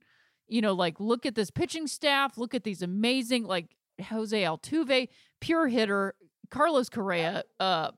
[0.48, 3.76] you know like look at this pitching staff look at these amazing like
[4.08, 5.08] jose altuve
[5.40, 6.14] pure hitter
[6.50, 7.90] carlos correa uh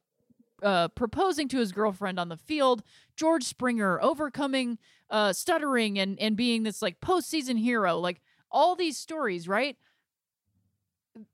[0.63, 2.83] uh, proposing to his girlfriend on the field,
[3.17, 4.79] George Springer overcoming
[5.11, 9.77] uh, stuttering and and being this like postseason hero, like all these stories, right?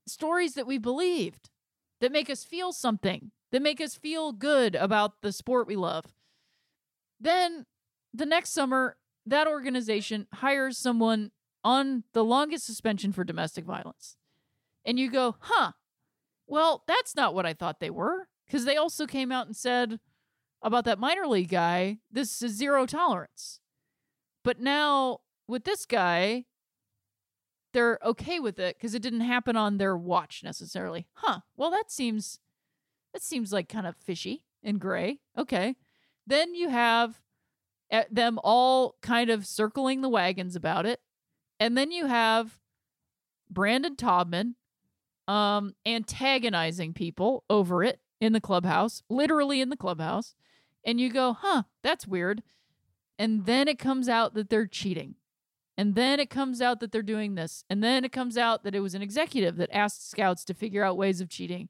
[0.07, 1.51] Stories that we believed
[2.01, 6.05] that make us feel something, that make us feel good about the sport we love.
[7.21, 7.67] Then
[8.15, 8.97] the next summer,
[9.27, 11.33] that organization hires someone
[11.65, 14.17] on the longest suspension for domestic violence.
[14.85, 15.73] And you go, huh,
[16.47, 18.29] well, that's not what I thought they were.
[18.47, 19.99] Because they also came out and said
[20.63, 23.61] about that minor league guy, this is zero tolerance.
[24.45, 26.45] But now with this guy,
[27.73, 31.07] they're okay with it because it didn't happen on their watch necessarily.
[31.15, 31.41] Huh.
[31.57, 32.39] Well, that seems
[33.13, 35.21] that seems like kind of fishy and gray.
[35.37, 35.77] Okay.
[36.27, 37.21] Then you have
[37.95, 41.01] eh, them all kind of circling the wagons about it.
[41.61, 42.59] And then you have
[43.51, 44.55] Brandon Taubman
[45.29, 50.35] um, antagonizing people over it in the clubhouse, literally in the clubhouse,
[50.85, 52.43] and you go, huh, that's weird.
[53.19, 55.15] And then it comes out that they're cheating.
[55.77, 57.65] And then it comes out that they're doing this.
[57.69, 60.85] And then it comes out that it was an executive that asked scouts to figure
[60.85, 61.69] out ways of cheating.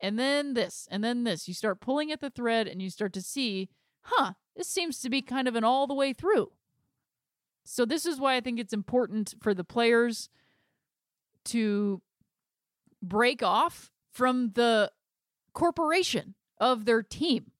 [0.00, 1.48] And then this, and then this.
[1.48, 3.68] You start pulling at the thread and you start to see,
[4.02, 6.52] huh, this seems to be kind of an all the way through.
[7.64, 10.28] So, this is why I think it's important for the players
[11.46, 12.02] to
[13.00, 14.90] break off from the
[15.52, 17.52] corporation of their team.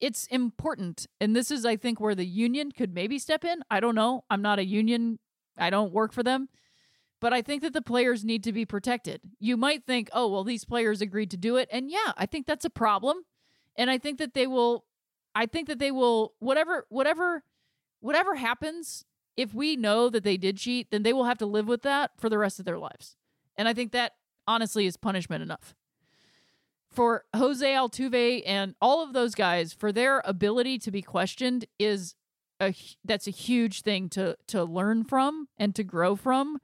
[0.00, 1.06] It's important.
[1.20, 3.62] And this is, I think, where the union could maybe step in.
[3.70, 4.24] I don't know.
[4.30, 5.18] I'm not a union,
[5.58, 6.48] I don't work for them.
[7.20, 9.20] But I think that the players need to be protected.
[9.38, 11.68] You might think, oh, well, these players agreed to do it.
[11.70, 13.18] And yeah, I think that's a problem.
[13.76, 14.86] And I think that they will,
[15.34, 17.44] I think that they will, whatever, whatever,
[18.00, 19.04] whatever happens,
[19.36, 22.12] if we know that they did cheat, then they will have to live with that
[22.18, 23.16] for the rest of their lives.
[23.56, 24.12] And I think that
[24.46, 25.74] honestly is punishment enough.
[26.90, 32.14] For Jose Altuve and all of those guys, for their ability to be questioned is
[32.60, 36.58] a that's a huge thing to to learn from and to grow from.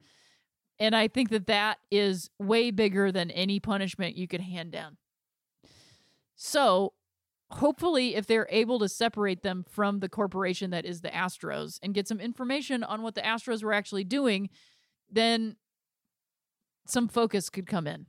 [0.79, 4.97] And I think that that is way bigger than any punishment you could hand down.
[6.35, 6.93] So,
[7.51, 11.93] hopefully, if they're able to separate them from the corporation that is the Astros and
[11.93, 14.49] get some information on what the Astros were actually doing,
[15.09, 15.55] then
[16.85, 18.05] some focus could come in.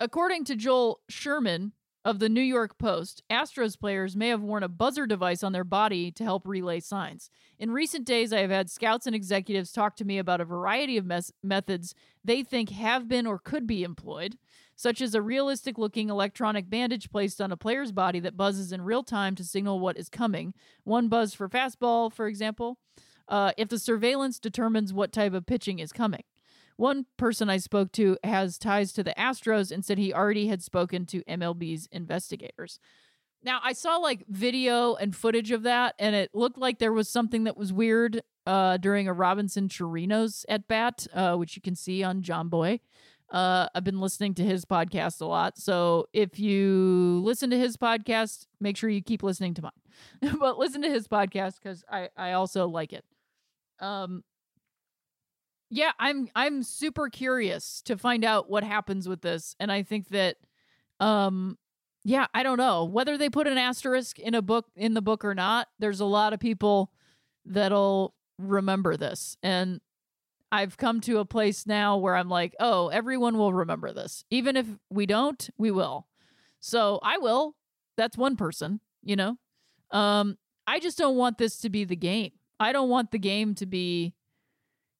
[0.00, 1.72] According to Joel Sherman
[2.04, 5.62] of the New York Post, Astros players may have worn a buzzer device on their
[5.62, 7.30] body to help relay signs.
[7.58, 10.96] In recent days, I have had scouts and executives talk to me about a variety
[10.96, 14.36] of mes- methods they think have been or could be employed,
[14.76, 18.82] such as a realistic looking electronic bandage placed on a player's body that buzzes in
[18.82, 20.54] real time to signal what is coming.
[20.84, 22.78] One buzz for fastball, for example
[23.28, 26.22] uh, if the surveillance determines what type of pitching is coming.
[26.76, 30.62] One person I spoke to has ties to the Astros and said he already had
[30.62, 32.78] spoken to MLB's investigators.
[33.44, 37.08] Now, I saw like video and footage of that, and it looked like there was
[37.08, 41.74] something that was weird uh, during a Robinson Chirinos at bat, uh, which you can
[41.74, 42.80] see on Jomboy.
[43.32, 45.56] Uh, I've been listening to his podcast a lot.
[45.58, 50.36] So if you listen to his podcast, make sure you keep listening to mine.
[50.38, 53.04] but listen to his podcast because I, I also like it.
[53.80, 54.22] Um,
[55.70, 60.08] yeah, I'm I'm super curious to find out what happens with this, and I think
[60.08, 60.36] that,
[61.00, 61.56] um,
[62.04, 65.24] yeah, I don't know whether they put an asterisk in a book in the book
[65.24, 65.68] or not.
[65.78, 66.92] There's a lot of people
[67.46, 69.80] that'll remember this, and
[70.52, 74.56] I've come to a place now where I'm like, oh, everyone will remember this, even
[74.56, 76.06] if we don't, we will.
[76.60, 77.56] So I will.
[77.96, 79.38] That's one person, you know.
[79.90, 80.36] Um,
[80.66, 82.32] I just don't want this to be the game.
[82.60, 84.14] I don't want the game to be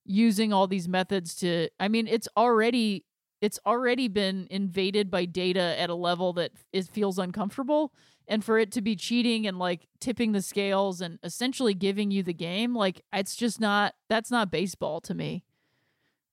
[0.05, 3.05] using all these methods to I mean it's already
[3.41, 7.93] it's already been invaded by data at a level that it feels uncomfortable
[8.29, 12.23] and for it to be cheating and like tipping the scales and essentially giving you
[12.23, 15.45] the game like it's just not that's not baseball to me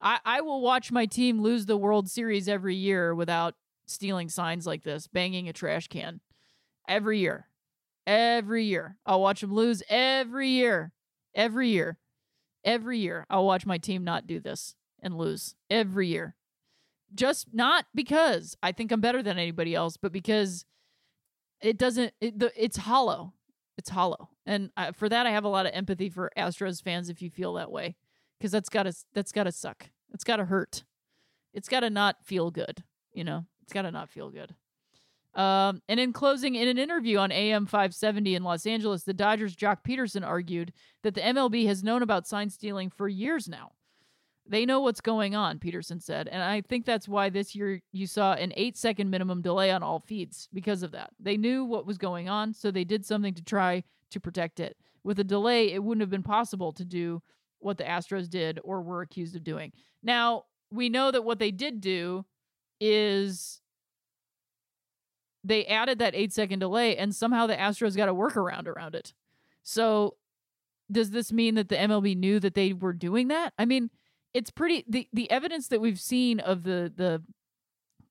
[0.02, 4.68] i i will watch my team lose the world series every year without stealing signs
[4.68, 6.20] like this banging a trash can
[6.88, 7.48] every year
[8.06, 10.92] every year i'll watch them lose every year
[11.36, 11.98] Every year.
[12.64, 15.56] Every year I'll watch my team not do this and lose.
[15.70, 16.36] Every year.
[17.16, 20.66] Just not because I think I'm better than anybody else, but because
[21.62, 23.34] it doesn't it, the, it's hollow.
[23.78, 24.30] It's hollow.
[24.46, 27.54] And for that I have a lot of empathy for Astros fans if you feel
[27.54, 27.96] that way
[28.42, 29.90] cuz that's got to that's got to suck.
[30.14, 30.84] It's got to hurt.
[31.54, 33.46] It's got to not feel good, you know.
[33.64, 34.56] It's got to not feel good.
[35.36, 39.56] Um, and in closing, in an interview on AM 570 in Los Angeles, the Dodgers'
[39.56, 43.74] Joc Pederson argued that the MLB has known about sign stealing for years now.
[44.50, 46.28] They know what's going on, Pederson said.
[46.28, 49.84] And I think that's why this year you saw an eight second minimum delay on
[49.84, 51.12] all feeds because of that.
[51.20, 54.76] They knew what was going on, so they did something to try to protect it.
[55.04, 57.22] With a delay, it wouldn't have been possible to do
[57.60, 59.72] what the Astros did or were accused of doing.
[60.02, 62.26] Now, we know that what they did do
[62.82, 63.62] is
[65.44, 69.14] they added that eight second delay, and somehow the Astros got a workaround around it.
[69.62, 70.16] So,
[70.92, 73.54] does this mean that the MLB knew that they were doing that?
[73.60, 73.92] I mean,
[74.34, 77.24] it's pretty the the evidence that we've seen of the the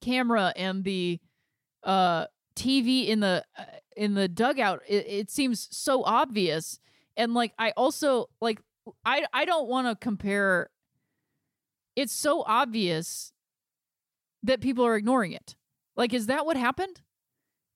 [0.01, 1.21] camera and the
[1.85, 3.65] uh TV in the uh,
[3.97, 6.81] in the dugout it, it seems so obvious
[7.17, 8.61] and like I also like
[9.05, 10.71] I I don't want to compare
[11.97, 13.33] it's so obvious
[14.45, 15.57] that people are ignoring it.
[15.97, 17.03] Like is that what happened?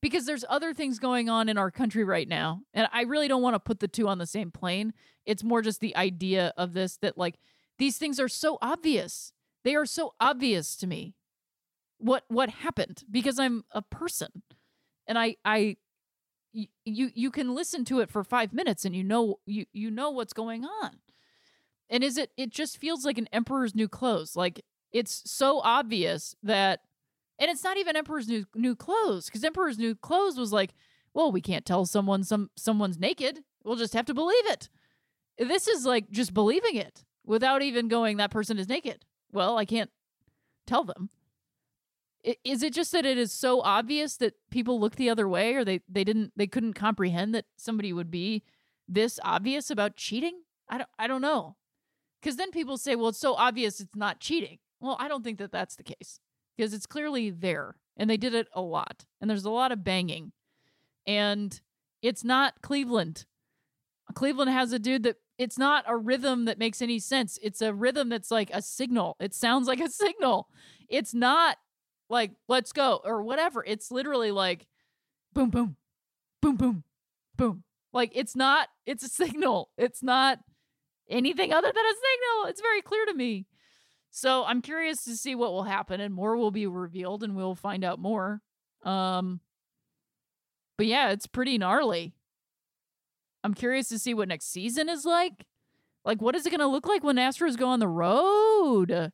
[0.03, 2.62] because there's other things going on in our country right now.
[2.74, 4.93] And I really don't want to put the two on the same plane.
[5.24, 7.36] It's more just the idea of this that like
[7.78, 9.32] these things are so obvious.
[9.64, 11.14] They are so obvious to me.
[11.98, 14.42] What what happened because I'm a person
[15.06, 15.76] and I I
[16.52, 20.10] you you can listen to it for 5 minutes and you know you you know
[20.10, 20.98] what's going on.
[21.88, 24.34] And is it it just feels like an emperor's new clothes.
[24.34, 26.80] Like it's so obvious that
[27.38, 30.74] and it's not even emperor's new new clothes cuz emperor's new clothes was like,
[31.14, 33.44] well, we can't tell someone some someone's naked.
[33.62, 34.68] We'll just have to believe it.
[35.38, 39.04] This is like just believing it without even going that person is naked.
[39.32, 39.90] Well, I can't
[40.66, 41.10] tell them.
[42.44, 45.64] Is it just that it is so obvious that people look the other way or
[45.64, 48.44] they they didn't they couldn't comprehend that somebody would be
[48.86, 50.42] this obvious about cheating?
[50.68, 51.56] I don't I don't know.
[52.22, 55.38] Cuz then people say, "Well, it's so obvious it's not cheating." Well, I don't think
[55.38, 56.20] that that's the case
[56.56, 59.04] because it's clearly there and they did it a lot.
[59.20, 60.32] And there's a lot of banging.
[61.06, 61.60] And
[62.02, 63.26] it's not Cleveland.
[64.14, 67.39] Cleveland has a dude that it's not a rhythm that makes any sense.
[67.43, 69.16] It's a rhythm that's like a signal.
[69.20, 70.49] It sounds like a signal.
[70.89, 71.57] It's not
[72.09, 73.64] like let's go or whatever.
[73.66, 74.66] It's literally like
[75.33, 75.76] boom boom
[76.41, 76.85] boom boom
[77.37, 77.64] boom.
[77.93, 79.70] Like it's not it's a signal.
[79.76, 80.39] It's not
[81.09, 82.51] anything other than a signal.
[82.51, 83.47] It's very clear to me.
[84.11, 87.55] So I'm curious to see what will happen and more will be revealed and we'll
[87.55, 88.41] find out more.
[88.85, 89.41] Um
[90.76, 92.14] but yeah, it's pretty gnarly.
[93.45, 95.47] I'm curious to see what next season is like.
[96.05, 99.12] Like what is it going to look like when Astros go on the road?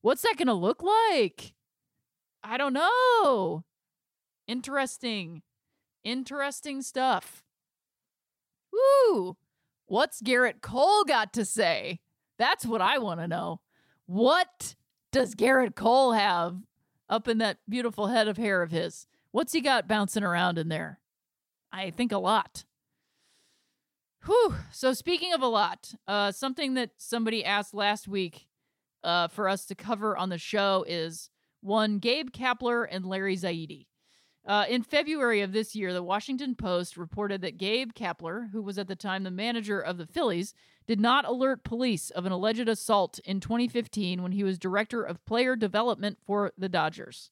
[0.00, 1.54] What's that going to look like?
[2.42, 3.64] I don't know.
[4.46, 5.42] Interesting.
[6.04, 7.44] Interesting stuff.
[8.72, 9.36] Woo!
[9.86, 12.00] What's Gerrit Cole got to say?
[12.38, 13.60] That's what I want to know.
[14.06, 14.74] What
[15.12, 16.56] does Gerrit Cole have
[17.08, 19.06] up in that beautiful head of hair of his?
[19.30, 20.98] What's he got bouncing around in there?
[21.70, 22.64] I think a lot.
[24.24, 24.54] Whew.
[24.70, 28.46] So speaking of a lot, uh, something that somebody asked last week
[29.02, 31.28] uh, for us to cover on the show is
[31.60, 33.86] one Gabe Kapler and Larry Zaidi.
[34.46, 38.78] Uh, in February of this year, the Washington Post reported that Gabe Kapler, who was
[38.78, 40.54] at the time the manager of the Phillies,
[40.86, 45.24] did not alert police of an alleged assault in 2015 when he was director of
[45.24, 47.30] player development for the Dodgers.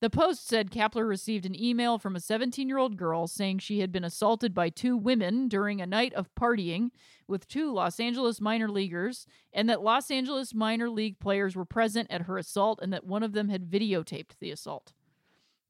[0.00, 3.80] The Post said Kapler received an email from a 17 year old girl saying she
[3.80, 6.90] had been assaulted by two women during a night of partying
[7.26, 12.10] with two Los Angeles minor leaguers, and that Los Angeles minor league players were present
[12.10, 14.92] at her assault and that one of them had videotaped the assault.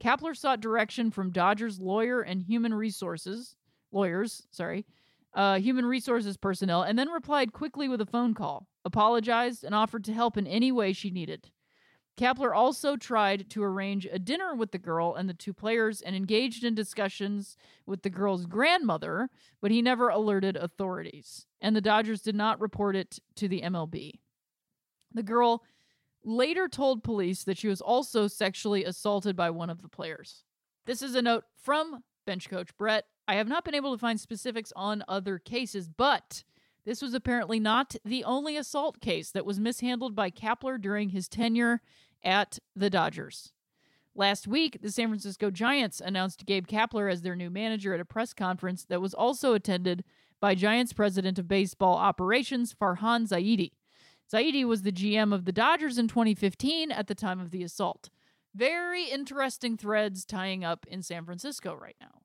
[0.03, 3.55] Kapler sought direction from Dodgers lawyer and human resources
[3.93, 4.85] lawyers, sorry,
[5.35, 10.05] uh, human resources personnel, and then replied quickly with a phone call, apologized, and offered
[10.05, 11.51] to help in any way she needed.
[12.16, 16.14] Kapler also tried to arrange a dinner with the girl and the two players and
[16.14, 17.56] engaged in discussions
[17.86, 22.94] with the girl's grandmother, but he never alerted authorities, and the Dodgers did not report
[22.94, 24.20] it to the MLB.
[25.12, 25.64] The girl
[26.24, 30.44] later told police that she was also sexually assaulted by one of the players.
[30.86, 33.06] This is a note from bench coach Brett.
[33.26, 36.44] I have not been able to find specifics on other cases, but
[36.85, 41.28] this was apparently not the only assault case that was mishandled by Kapler during his
[41.28, 41.80] tenure
[42.22, 43.53] at the Dodgers.
[44.14, 48.05] Last week, the San Francisco Giants announced Gabe Kapler as their new manager at a
[48.05, 50.05] press conference that was also attended
[50.41, 53.72] by Giants president of baseball operations, Farhan Zaidi.
[54.32, 58.11] Zaidi was the GM of the Dodgers in 2015 at the time of the assault.
[58.55, 62.24] Very interesting threads tying up in San Francisco right now.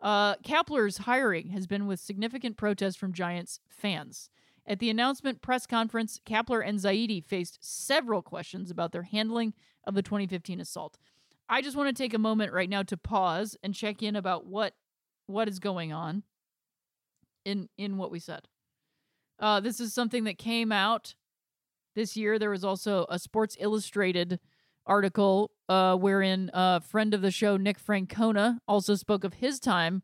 [0.00, 4.30] Uh, Kapler's hiring has been with significant protest from Giants fans.
[4.66, 9.94] At the announcement press conference, Kapler and Zaidi faced several questions about their handling of
[9.94, 10.98] the 2015 assault.
[11.48, 14.46] I just want to take a moment right now to pause and check in about
[14.46, 14.74] what
[15.26, 16.22] what is going on
[17.44, 18.48] in in what we said.
[19.40, 21.14] Uh, this is something that came out
[21.94, 22.38] this year.
[22.38, 24.38] There was also a Sports Illustrated
[24.88, 30.02] article uh, wherein a friend of the show, Nick Francona, also spoke of his time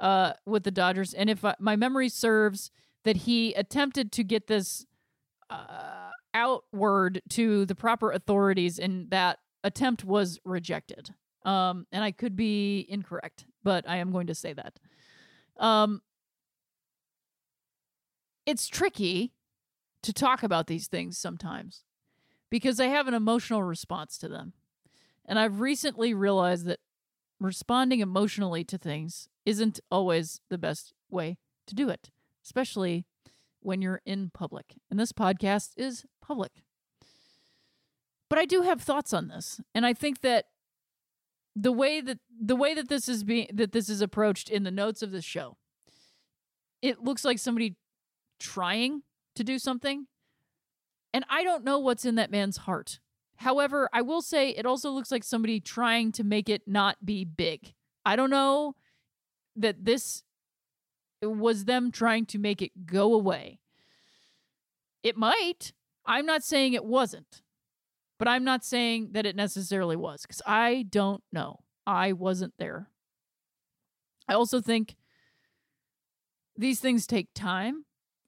[0.00, 1.14] uh, with the Dodgers.
[1.14, 2.70] And if I, my memory serves,
[3.04, 4.86] that he attempted to get this
[5.50, 11.14] uh, outward to the proper authorities, and that attempt was rejected.
[11.44, 14.80] Um, and I could be incorrect, but I am going to say that.
[15.58, 16.00] Um,
[18.46, 19.32] it's tricky
[20.02, 21.82] to talk about these things sometimes
[22.50, 24.52] because I have an emotional response to them.
[25.26, 26.80] And I've recently realized that
[27.40, 32.10] responding emotionally to things isn't always the best way to do it,
[32.44, 33.06] especially
[33.60, 34.74] when you're in public.
[34.90, 36.52] And this podcast is public.
[38.28, 39.60] But I do have thoughts on this.
[39.74, 40.46] And I think that
[41.56, 44.70] the way that the way that this is being that this is approached in the
[44.70, 45.56] notes of the show,
[46.82, 47.76] it looks like somebody
[48.38, 49.02] trying
[49.36, 50.06] to do something.
[51.14, 52.98] And I don't know what's in that man's heart.
[53.36, 57.24] However, I will say it also looks like somebody trying to make it not be
[57.24, 57.72] big.
[58.04, 58.74] I don't know
[59.54, 60.24] that this
[61.22, 63.60] was them trying to make it go away.
[65.04, 65.72] It might.
[66.04, 67.42] I'm not saying it wasn't,
[68.18, 71.60] but I'm not saying that it necessarily was because I don't know.
[71.86, 72.88] I wasn't there.
[74.28, 74.96] I also think
[76.56, 77.84] these things take time.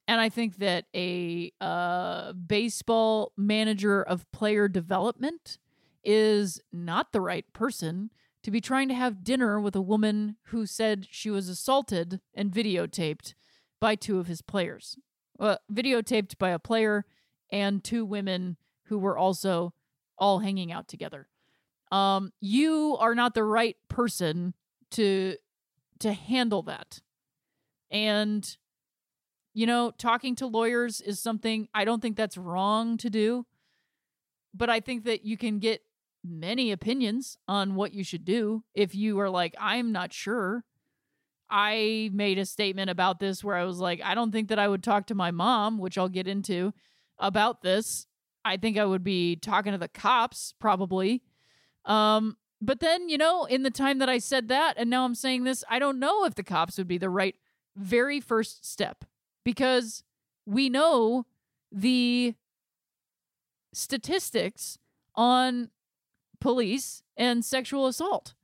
[0.09, 5.59] And I think that a uh, baseball manager of player development
[6.05, 8.11] is not the right person
[8.45, 12.53] to be trying to have dinner with a woman who said she was assaulted and
[12.53, 13.35] videotaped
[13.81, 14.97] by two of his players.
[15.37, 17.05] Well, videotaped by a player
[17.51, 19.75] and two women who were also
[20.17, 21.29] all hanging out together.
[21.91, 24.55] Um, you are not the right person
[24.93, 25.37] to
[25.99, 27.01] to handle that.
[27.91, 28.57] And
[29.57, 33.47] you know, talking to lawyers is something I don't think that's wrong to do.
[34.53, 35.81] But I think that you can get
[36.23, 40.63] many opinions on what you should do if you are like, I'm not sure.
[41.49, 44.69] I made a statement about this where I was like, I don't think that I
[44.69, 46.75] would talk to my mom, which I'll get into
[47.19, 48.07] about this.
[48.45, 51.23] I think I would be talking to the cops probably.
[51.87, 55.15] Um, but then, you know, in the time that I said that and now I'm
[55.15, 57.37] saying this, I don't know if the cops would be the right
[57.75, 59.07] very first step
[59.47, 60.03] because
[60.45, 61.25] we know
[61.71, 62.35] the
[63.73, 64.77] statistics
[65.15, 65.71] on
[66.41, 68.35] police and sexual assault.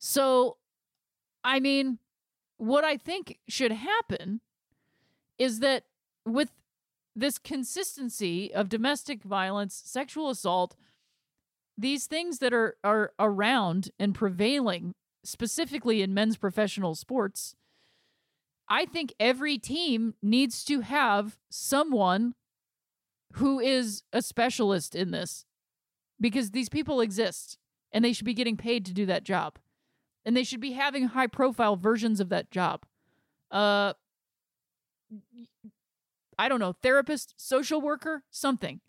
[0.00, 0.56] So,
[1.44, 2.00] I mean,
[2.56, 4.40] what I think should happen
[5.38, 5.84] is that
[6.24, 6.50] with
[7.14, 10.74] this consistency of domestic violence, sexual assault,
[11.78, 17.54] these things that are are around and prevailing specifically in men's professional sports,
[18.68, 22.34] I think every team needs to have someone
[23.34, 25.44] who is a specialist in this
[26.20, 27.58] because these people exist
[27.92, 29.58] and they should be getting paid to do that job
[30.24, 32.84] and they should be having high profile versions of that job.
[33.50, 33.92] Uh,
[36.38, 38.80] I don't know, therapist, social worker, something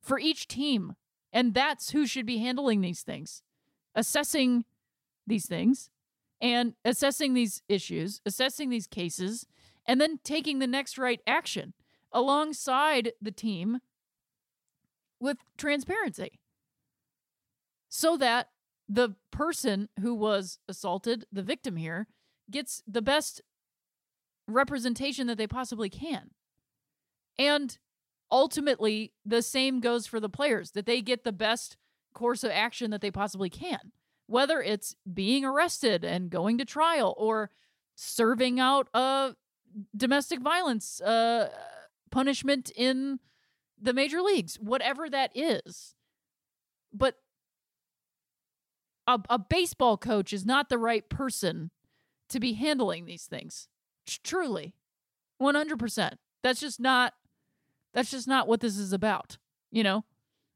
[0.00, 0.94] for each team.
[1.32, 3.42] And that's who should be handling these things,
[3.94, 4.64] assessing
[5.26, 5.90] these things
[6.40, 9.46] and assessing these issues, assessing these cases,
[9.86, 11.72] and then taking the next right action
[12.12, 13.80] alongside the team
[15.20, 16.40] with transparency
[17.88, 18.50] so that
[18.88, 22.06] the person who was assaulted, the victim here,
[22.50, 23.42] gets the best
[24.46, 26.30] representation that they possibly can.
[27.38, 27.76] And
[28.30, 31.76] ultimately, the same goes for the players that they get the best
[32.14, 33.92] course of action that they possibly can,
[34.26, 37.50] whether it's being arrested and going to trial or
[37.94, 39.34] serving out a
[39.96, 41.50] domestic violence uh,
[42.10, 43.20] punishment in
[43.80, 45.94] the major leagues, whatever that is.
[46.92, 47.16] But
[49.06, 51.70] a, a baseball coach is not the right person
[52.28, 53.68] to be handling these things.
[54.06, 54.74] Truly.
[55.40, 56.12] 100%.
[56.42, 57.14] That's just not
[57.92, 59.38] that's just not what this is about.
[59.70, 60.04] You know,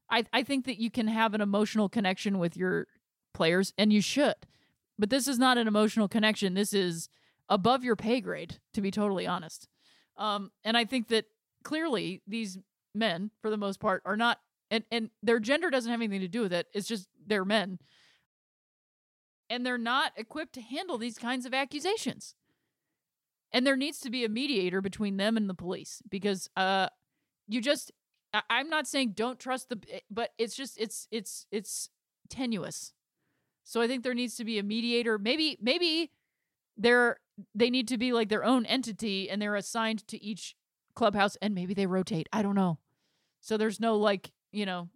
[0.09, 2.87] I I think that you can have an emotional connection with your
[3.33, 4.35] players and you should.
[4.99, 6.53] But this is not an emotional connection.
[6.53, 7.09] This is
[7.49, 9.67] above your pay grade, to be totally honest.
[10.17, 11.25] Um, and I think that
[11.63, 12.57] clearly these
[12.93, 16.27] men, for the most part, are not and and their gender doesn't have anything to
[16.27, 16.67] do with it.
[16.73, 17.79] It's just they're men
[19.49, 22.35] and they're not equipped to handle these kinds of accusations.
[23.51, 26.87] And there needs to be a mediator between them and the police because uh
[27.47, 27.91] you just
[28.33, 31.89] I- I'm not saying don't trust the eh, but it's just it's it's it's
[32.29, 32.93] tenuous.
[33.63, 35.17] So I think there needs to be a mediator.
[35.17, 36.11] Maybe maybe
[36.77, 37.17] they're
[37.55, 40.55] they need to be like their own entity and they're assigned to each
[40.95, 42.27] clubhouse and maybe they rotate.
[42.33, 42.79] I don't know.
[43.39, 44.89] So there's no like, you know,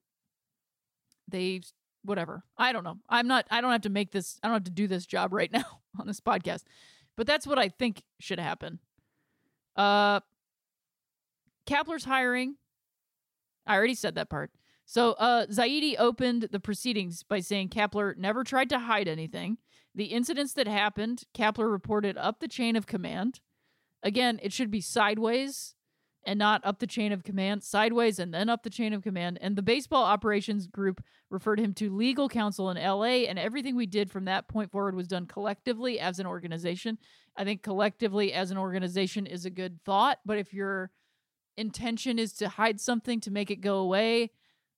[1.28, 1.62] they
[2.04, 2.44] whatever.
[2.58, 2.98] I don't know.
[3.10, 5.34] I'm not I don't have to make this I don't have to do this job
[5.34, 6.64] right now on this podcast.
[7.16, 8.80] But that's what I think should happen.
[9.76, 10.20] Uh
[11.68, 12.56] Kapler's hiring.
[13.66, 14.52] I already said that part.
[14.86, 19.58] So uh Zaidi opened the proceedings by saying Kapler never tried to hide anything.
[19.94, 23.40] The incidents that happened, Kapler reported up the chain of command.
[24.04, 25.76] Again, it should be sideways
[26.26, 29.38] and not up the chain of command, sideways and then up the chain of command.
[29.42, 33.86] And the baseball operations group referred him to legal counsel in LA, and everything we
[33.86, 36.98] did from that point forward was done collectively as an organization.
[37.38, 40.92] I think collectively as an organization is a good thought, but if your
[41.58, 44.32] intention is to hide something to make it go away,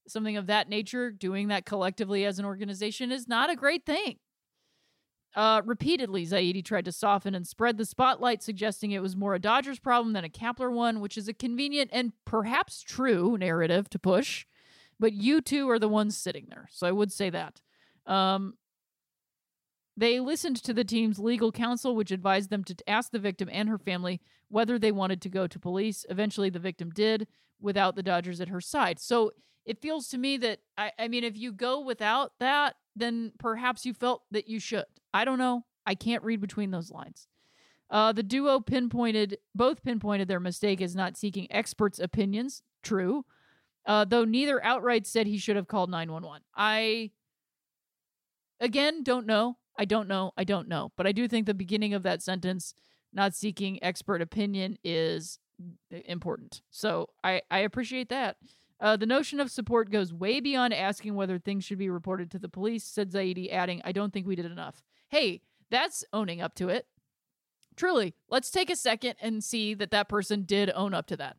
[0.10, 4.18] something of that nature, doing that collectively as an organization is not a great thing.
[5.36, 9.40] Uh, repeatedly, Zaidi tried to soften and spread the spotlight, suggesting it was more a
[9.40, 14.00] Dodgers problem than a Kapler one, which is a convenient and perhaps true narrative to
[14.00, 14.46] push.
[15.00, 17.62] But you two are the ones sitting there, so I would say that.
[18.08, 18.56] Um,
[19.96, 23.70] they listened to the team's legal counsel, which advised them to ask the victim and
[23.70, 26.06] her family whether they wanted to go to police.
[26.10, 27.28] Eventually, the victim did
[27.60, 29.00] without the Dodgers at her side.
[29.00, 29.32] So
[29.68, 33.86] it feels to me that, I, I mean, if you go without that, then perhaps
[33.86, 34.86] you felt that you should.
[35.14, 35.66] I don't know.
[35.86, 37.28] I can't read between those lines.
[37.90, 42.64] Uh, the duo pinpointed, both pinpointed their mistake as not seeking experts' opinions.
[42.82, 43.26] True.
[43.86, 46.44] Uh, though neither outright said he should have called 911.
[46.56, 47.12] I,
[48.62, 49.58] again, don't know.
[49.78, 50.32] I don't know.
[50.38, 50.94] I don't know.
[50.96, 52.74] But I do think the beginning of that sentence,
[53.12, 55.40] not seeking expert opinion, is
[55.90, 56.62] important.
[56.72, 58.38] So I, I appreciate that.
[58.80, 62.40] Uh, the notion of support goes way beyond asking whether things should be reported to
[62.40, 64.84] the police, said Zaidi, adding, I don't think we did enough.
[65.10, 66.86] Hey, that's owning up to it.
[67.76, 71.38] Truly, let's take a second and see that that person did own up to that.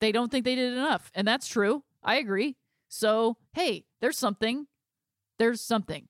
[0.00, 1.10] They don't think they did enough.
[1.14, 1.84] And that's true.
[2.02, 2.56] I agree.
[2.88, 4.66] So, hey, there's something.
[5.38, 6.08] There's something.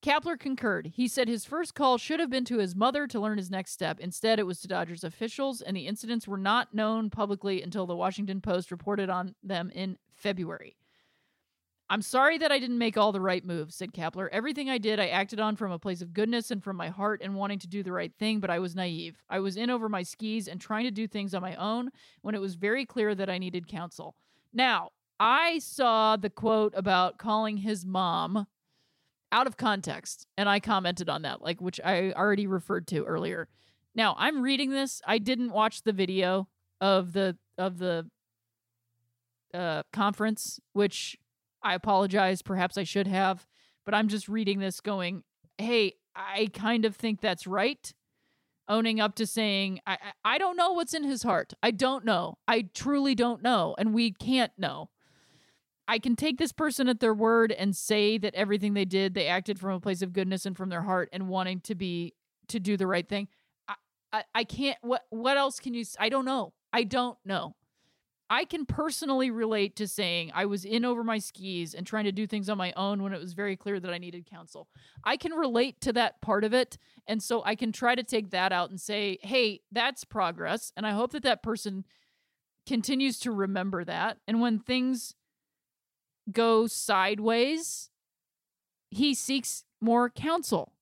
[0.00, 0.92] Kapler concurred.
[0.94, 3.72] He said his first call should have been to his mother to learn his next
[3.72, 3.98] step.
[3.98, 7.96] Instead, it was to Dodgers officials, and the incidents were not known publicly until the
[7.96, 10.76] Washington Post reported on them in February.
[11.90, 14.28] I'm sorry that I didn't make all the right moves, said Kapler.
[14.30, 17.22] Everything I did, I acted on from a place of goodness and from my heart
[17.24, 19.16] and wanting to do the right thing, but I was naive.
[19.30, 21.90] I was in over my skis and trying to do things on my own
[22.20, 24.14] when it was very clear that I needed counsel.
[24.52, 28.46] Now, I saw the quote about calling his mom
[29.30, 33.48] out of context and i commented on that like which i already referred to earlier.
[33.94, 35.02] Now i'm reading this.
[35.06, 36.48] I didn't watch the video
[36.80, 38.08] of the of the
[39.54, 41.16] uh conference which
[41.62, 43.46] i apologize perhaps i should have
[43.84, 45.22] but i'm just reading this going
[45.56, 47.94] hey i kind of think that's right
[48.68, 51.54] owning up to saying i i don't know what's in his heart.
[51.62, 52.36] I don't know.
[52.46, 54.90] I truly don't know and we can't know
[55.88, 59.26] I can take this person at their word and say that everything they did, they
[59.26, 62.14] acted from a place of goodness and from their heart and wanting to be
[62.48, 63.28] to do the right thing.
[63.66, 63.74] I,
[64.12, 64.76] I, I can't.
[64.82, 65.84] What what else can you?
[65.98, 66.52] I don't know.
[66.72, 67.56] I don't know.
[68.30, 72.12] I can personally relate to saying I was in over my skis and trying to
[72.12, 74.68] do things on my own when it was very clear that I needed counsel.
[75.02, 76.76] I can relate to that part of it.
[77.06, 80.72] And so I can try to take that out and say, hey, that's progress.
[80.76, 81.86] And I hope that that person
[82.66, 84.18] continues to remember that.
[84.28, 85.14] And when things
[86.30, 87.90] go sideways,
[88.90, 90.72] he seeks more counsel.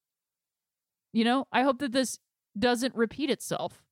[1.13, 2.19] You know, I hope that this
[2.59, 3.83] doesn't repeat itself.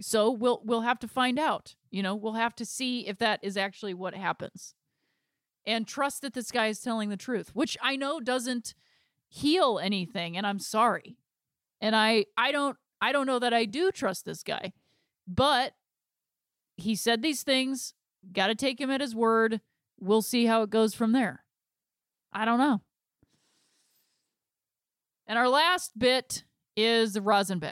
[0.00, 1.74] So we'll we'll have to find out.
[1.90, 4.74] You know, we'll have to see if that is actually what happens.
[5.66, 8.74] And trust that this guy is telling the truth, which I know doesn't
[9.28, 11.16] heal anything and I'm sorry.
[11.80, 14.72] And I I don't I don't know that I do trust this guy.
[15.26, 15.74] But
[16.76, 17.94] he said these things,
[18.32, 19.60] got to take him at his word
[20.02, 21.44] we'll see how it goes from there.
[22.32, 22.80] I don't know.
[25.26, 26.44] And our last bit
[26.76, 27.62] is the rosin.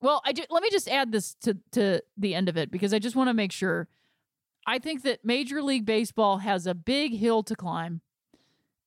[0.00, 2.92] Well, I do, let me just add this to to the end of it because
[2.92, 3.88] I just want to make sure.
[4.66, 8.02] I think that Major League Baseball has a big hill to climb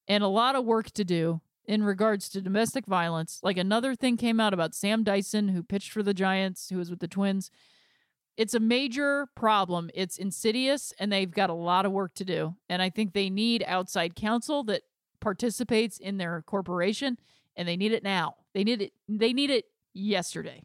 [0.08, 3.40] and a lot of work to do in regards to domestic violence.
[3.42, 6.92] Like another thing came out about Sam Dyson, who pitched for the Giants, who was
[6.92, 7.50] with the Twins,
[8.38, 9.90] it's a major problem.
[9.94, 12.56] It's insidious and they've got a lot of work to do.
[12.70, 14.84] And I think they need outside counsel that
[15.20, 17.18] participates in their corporation
[17.56, 18.36] and they need it now.
[18.54, 20.64] They need it they need it yesterday.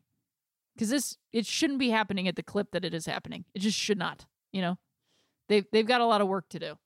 [0.79, 3.45] Cuz this it shouldn't be happening at the clip that it is happening.
[3.55, 4.79] It just should not, you know.
[5.49, 6.79] They've they've got a lot of work to do.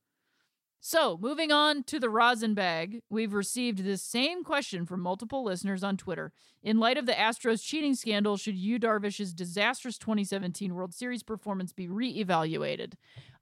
[0.82, 5.84] So, moving on to the rosin bag, we've received this same question from multiple listeners
[5.84, 6.32] on Twitter.
[6.62, 11.74] In light of the Astros cheating scandal, should Yu Darvish's disastrous 2017 World Series performance
[11.74, 12.94] be reevaluated?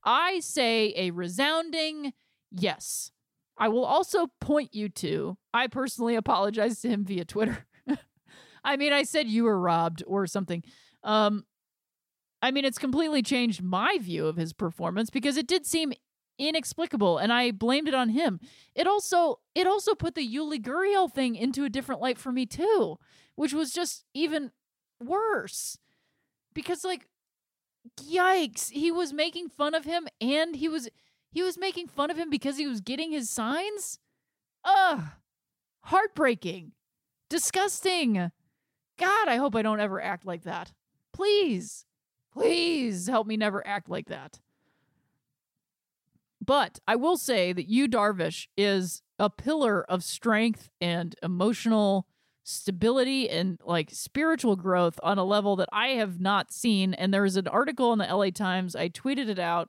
[0.03, 2.13] I say a resounding
[2.51, 3.13] yes.
[3.57, 7.67] I will also point you to, I personally apologized to him via Twitter.
[8.65, 10.65] I mean, I said you were robbed or something.
[11.05, 11.45] Um,
[12.43, 15.93] I mean, it's completely changed my view of his performance because it did seem
[16.39, 18.41] inexplicable and I blamed it on him.
[18.75, 22.47] It also it also put the Yuli Gurriel thing into a different light for me
[22.47, 22.99] too,
[23.35, 24.53] which was just even
[25.03, 25.79] worse.
[26.55, 27.07] Because like
[28.01, 30.89] yikes, he was making fun of him and he was
[31.31, 33.99] he was making fun of him because he was getting his signs?
[34.65, 35.03] Ugh.
[35.83, 36.73] Heartbreaking.
[37.29, 38.31] Disgusting.
[38.99, 40.73] God, I hope I don't ever act like that.
[41.13, 41.85] Please.
[42.33, 44.41] Please help me never act like that.
[46.49, 52.07] But I will say that Yu Darvish is a pillar of strength and emotional
[52.43, 56.95] stability and like spiritual growth on a level that I have not seen.
[56.95, 58.75] And there was an article in the LA Times.
[58.75, 59.69] I tweeted it out.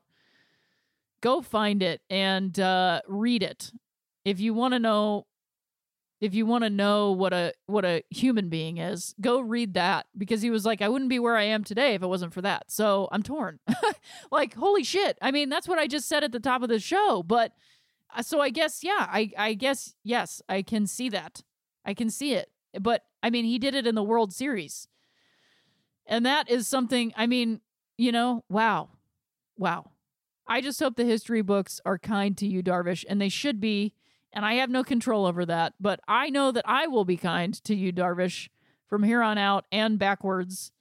[1.20, 3.72] Go find it and uh, read it
[4.24, 5.26] if you want to know
[6.20, 10.06] if you want to know what a what a human being is, go read that
[10.16, 12.42] because he was like, I wouldn't be where I am today if it wasn't for
[12.42, 12.70] that.
[12.70, 13.58] So I'm torn.
[14.30, 15.16] like, holy shit.
[15.22, 17.22] I mean, that's what I just said at the top of the show.
[17.22, 17.52] But
[18.14, 21.42] uh, so I guess, yeah, I I guess yes, I can see that.
[21.84, 22.50] I can see it.
[22.78, 24.86] But I mean, he did it in the World Series.
[26.06, 27.60] And that is something, I mean,
[27.96, 28.90] you know, wow.
[29.56, 29.92] Wow.
[30.46, 33.94] I just hope the history books are kind to you, Darvish, and they should be
[34.32, 35.74] and I have no control over that.
[35.80, 38.48] But I know that I will be kind to you, Darvish,
[38.88, 40.72] from here on out and backwards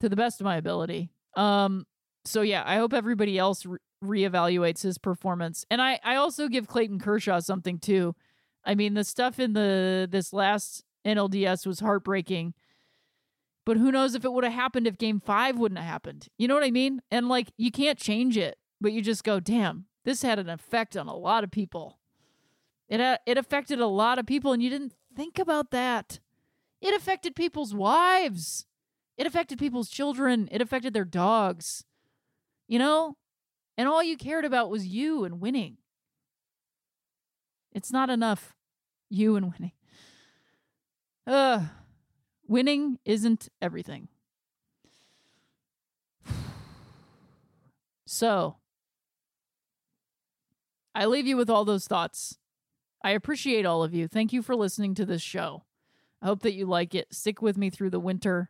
[0.00, 1.10] to the best of my ability.
[1.36, 1.86] Um,
[2.24, 6.68] so yeah, I hope everybody else re- reevaluates his performance, and I I also give
[6.68, 8.14] Clayton Kershaw something too.
[8.64, 12.54] I mean, the stuff in the this last NLDS was heartbreaking.
[13.66, 16.28] But who knows if it would have happened if game five wouldn't have happened?
[16.36, 17.00] You know what I mean?
[17.10, 20.96] And like, you can't change it, but you just go, damn, this had an effect
[20.96, 21.98] on a lot of people.
[22.94, 26.20] It uh, it affected a lot of people, and you didn't think about that.
[26.80, 28.66] It affected people's wives.
[29.16, 30.48] It affected people's children.
[30.52, 31.84] It affected their dogs.
[32.68, 33.16] You know,
[33.76, 35.78] and all you cared about was you and winning.
[37.72, 38.54] It's not enough,
[39.10, 39.72] you and winning.
[41.26, 41.64] Uh,
[42.46, 44.06] winning isn't everything.
[48.06, 48.58] So,
[50.94, 52.38] I leave you with all those thoughts.
[53.04, 54.08] I appreciate all of you.
[54.08, 55.62] Thank you for listening to this show.
[56.22, 57.14] I hope that you like it.
[57.14, 58.48] Stick with me through the winter.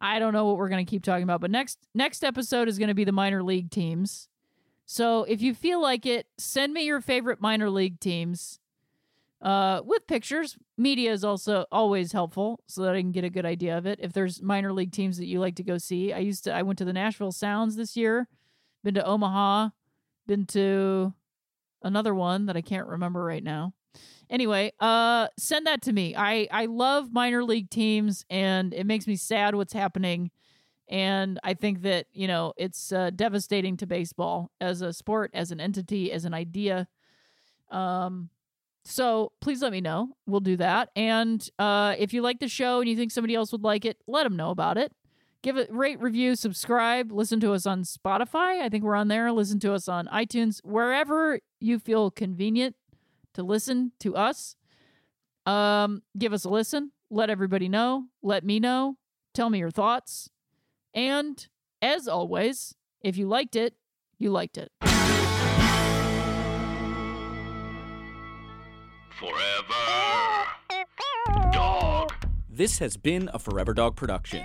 [0.00, 2.78] I don't know what we're going to keep talking about, but next next episode is
[2.78, 4.28] going to be the minor league teams.
[4.84, 8.60] So if you feel like it, send me your favorite minor league teams
[9.42, 10.56] uh, with pictures.
[10.78, 13.98] Media is also always helpful so that I can get a good idea of it.
[14.00, 16.54] If there's minor league teams that you like to go see, I used to.
[16.54, 18.28] I went to the Nashville Sounds this year.
[18.84, 19.70] Been to Omaha.
[20.28, 21.12] Been to
[21.82, 23.72] another one that I can't remember right now.
[24.28, 26.14] Anyway, uh send that to me.
[26.16, 30.30] I I love minor league teams and it makes me sad what's happening
[30.88, 35.50] and I think that, you know, it's uh, devastating to baseball as a sport, as
[35.50, 36.88] an entity, as an idea.
[37.70, 38.30] Um
[38.84, 40.10] so please let me know.
[40.26, 40.90] We'll do that.
[40.94, 43.96] And uh, if you like the show and you think somebody else would like it,
[44.06, 44.92] let them know about it
[45.46, 48.60] give it rate review subscribe listen to us on spotify.
[48.60, 49.30] I think we're on there.
[49.30, 52.74] Listen to us on itunes wherever you feel convenient
[53.34, 54.56] to listen to us.
[55.46, 56.90] Um give us a listen.
[57.10, 58.06] Let everybody know.
[58.24, 58.96] Let me know.
[59.34, 60.30] Tell me your thoughts.
[60.92, 61.46] And
[61.80, 63.74] as always if you liked it
[64.18, 64.72] you liked it.
[69.10, 69.74] Forever.
[71.52, 72.12] Dog.
[72.50, 74.44] This has been a Forever Dog production.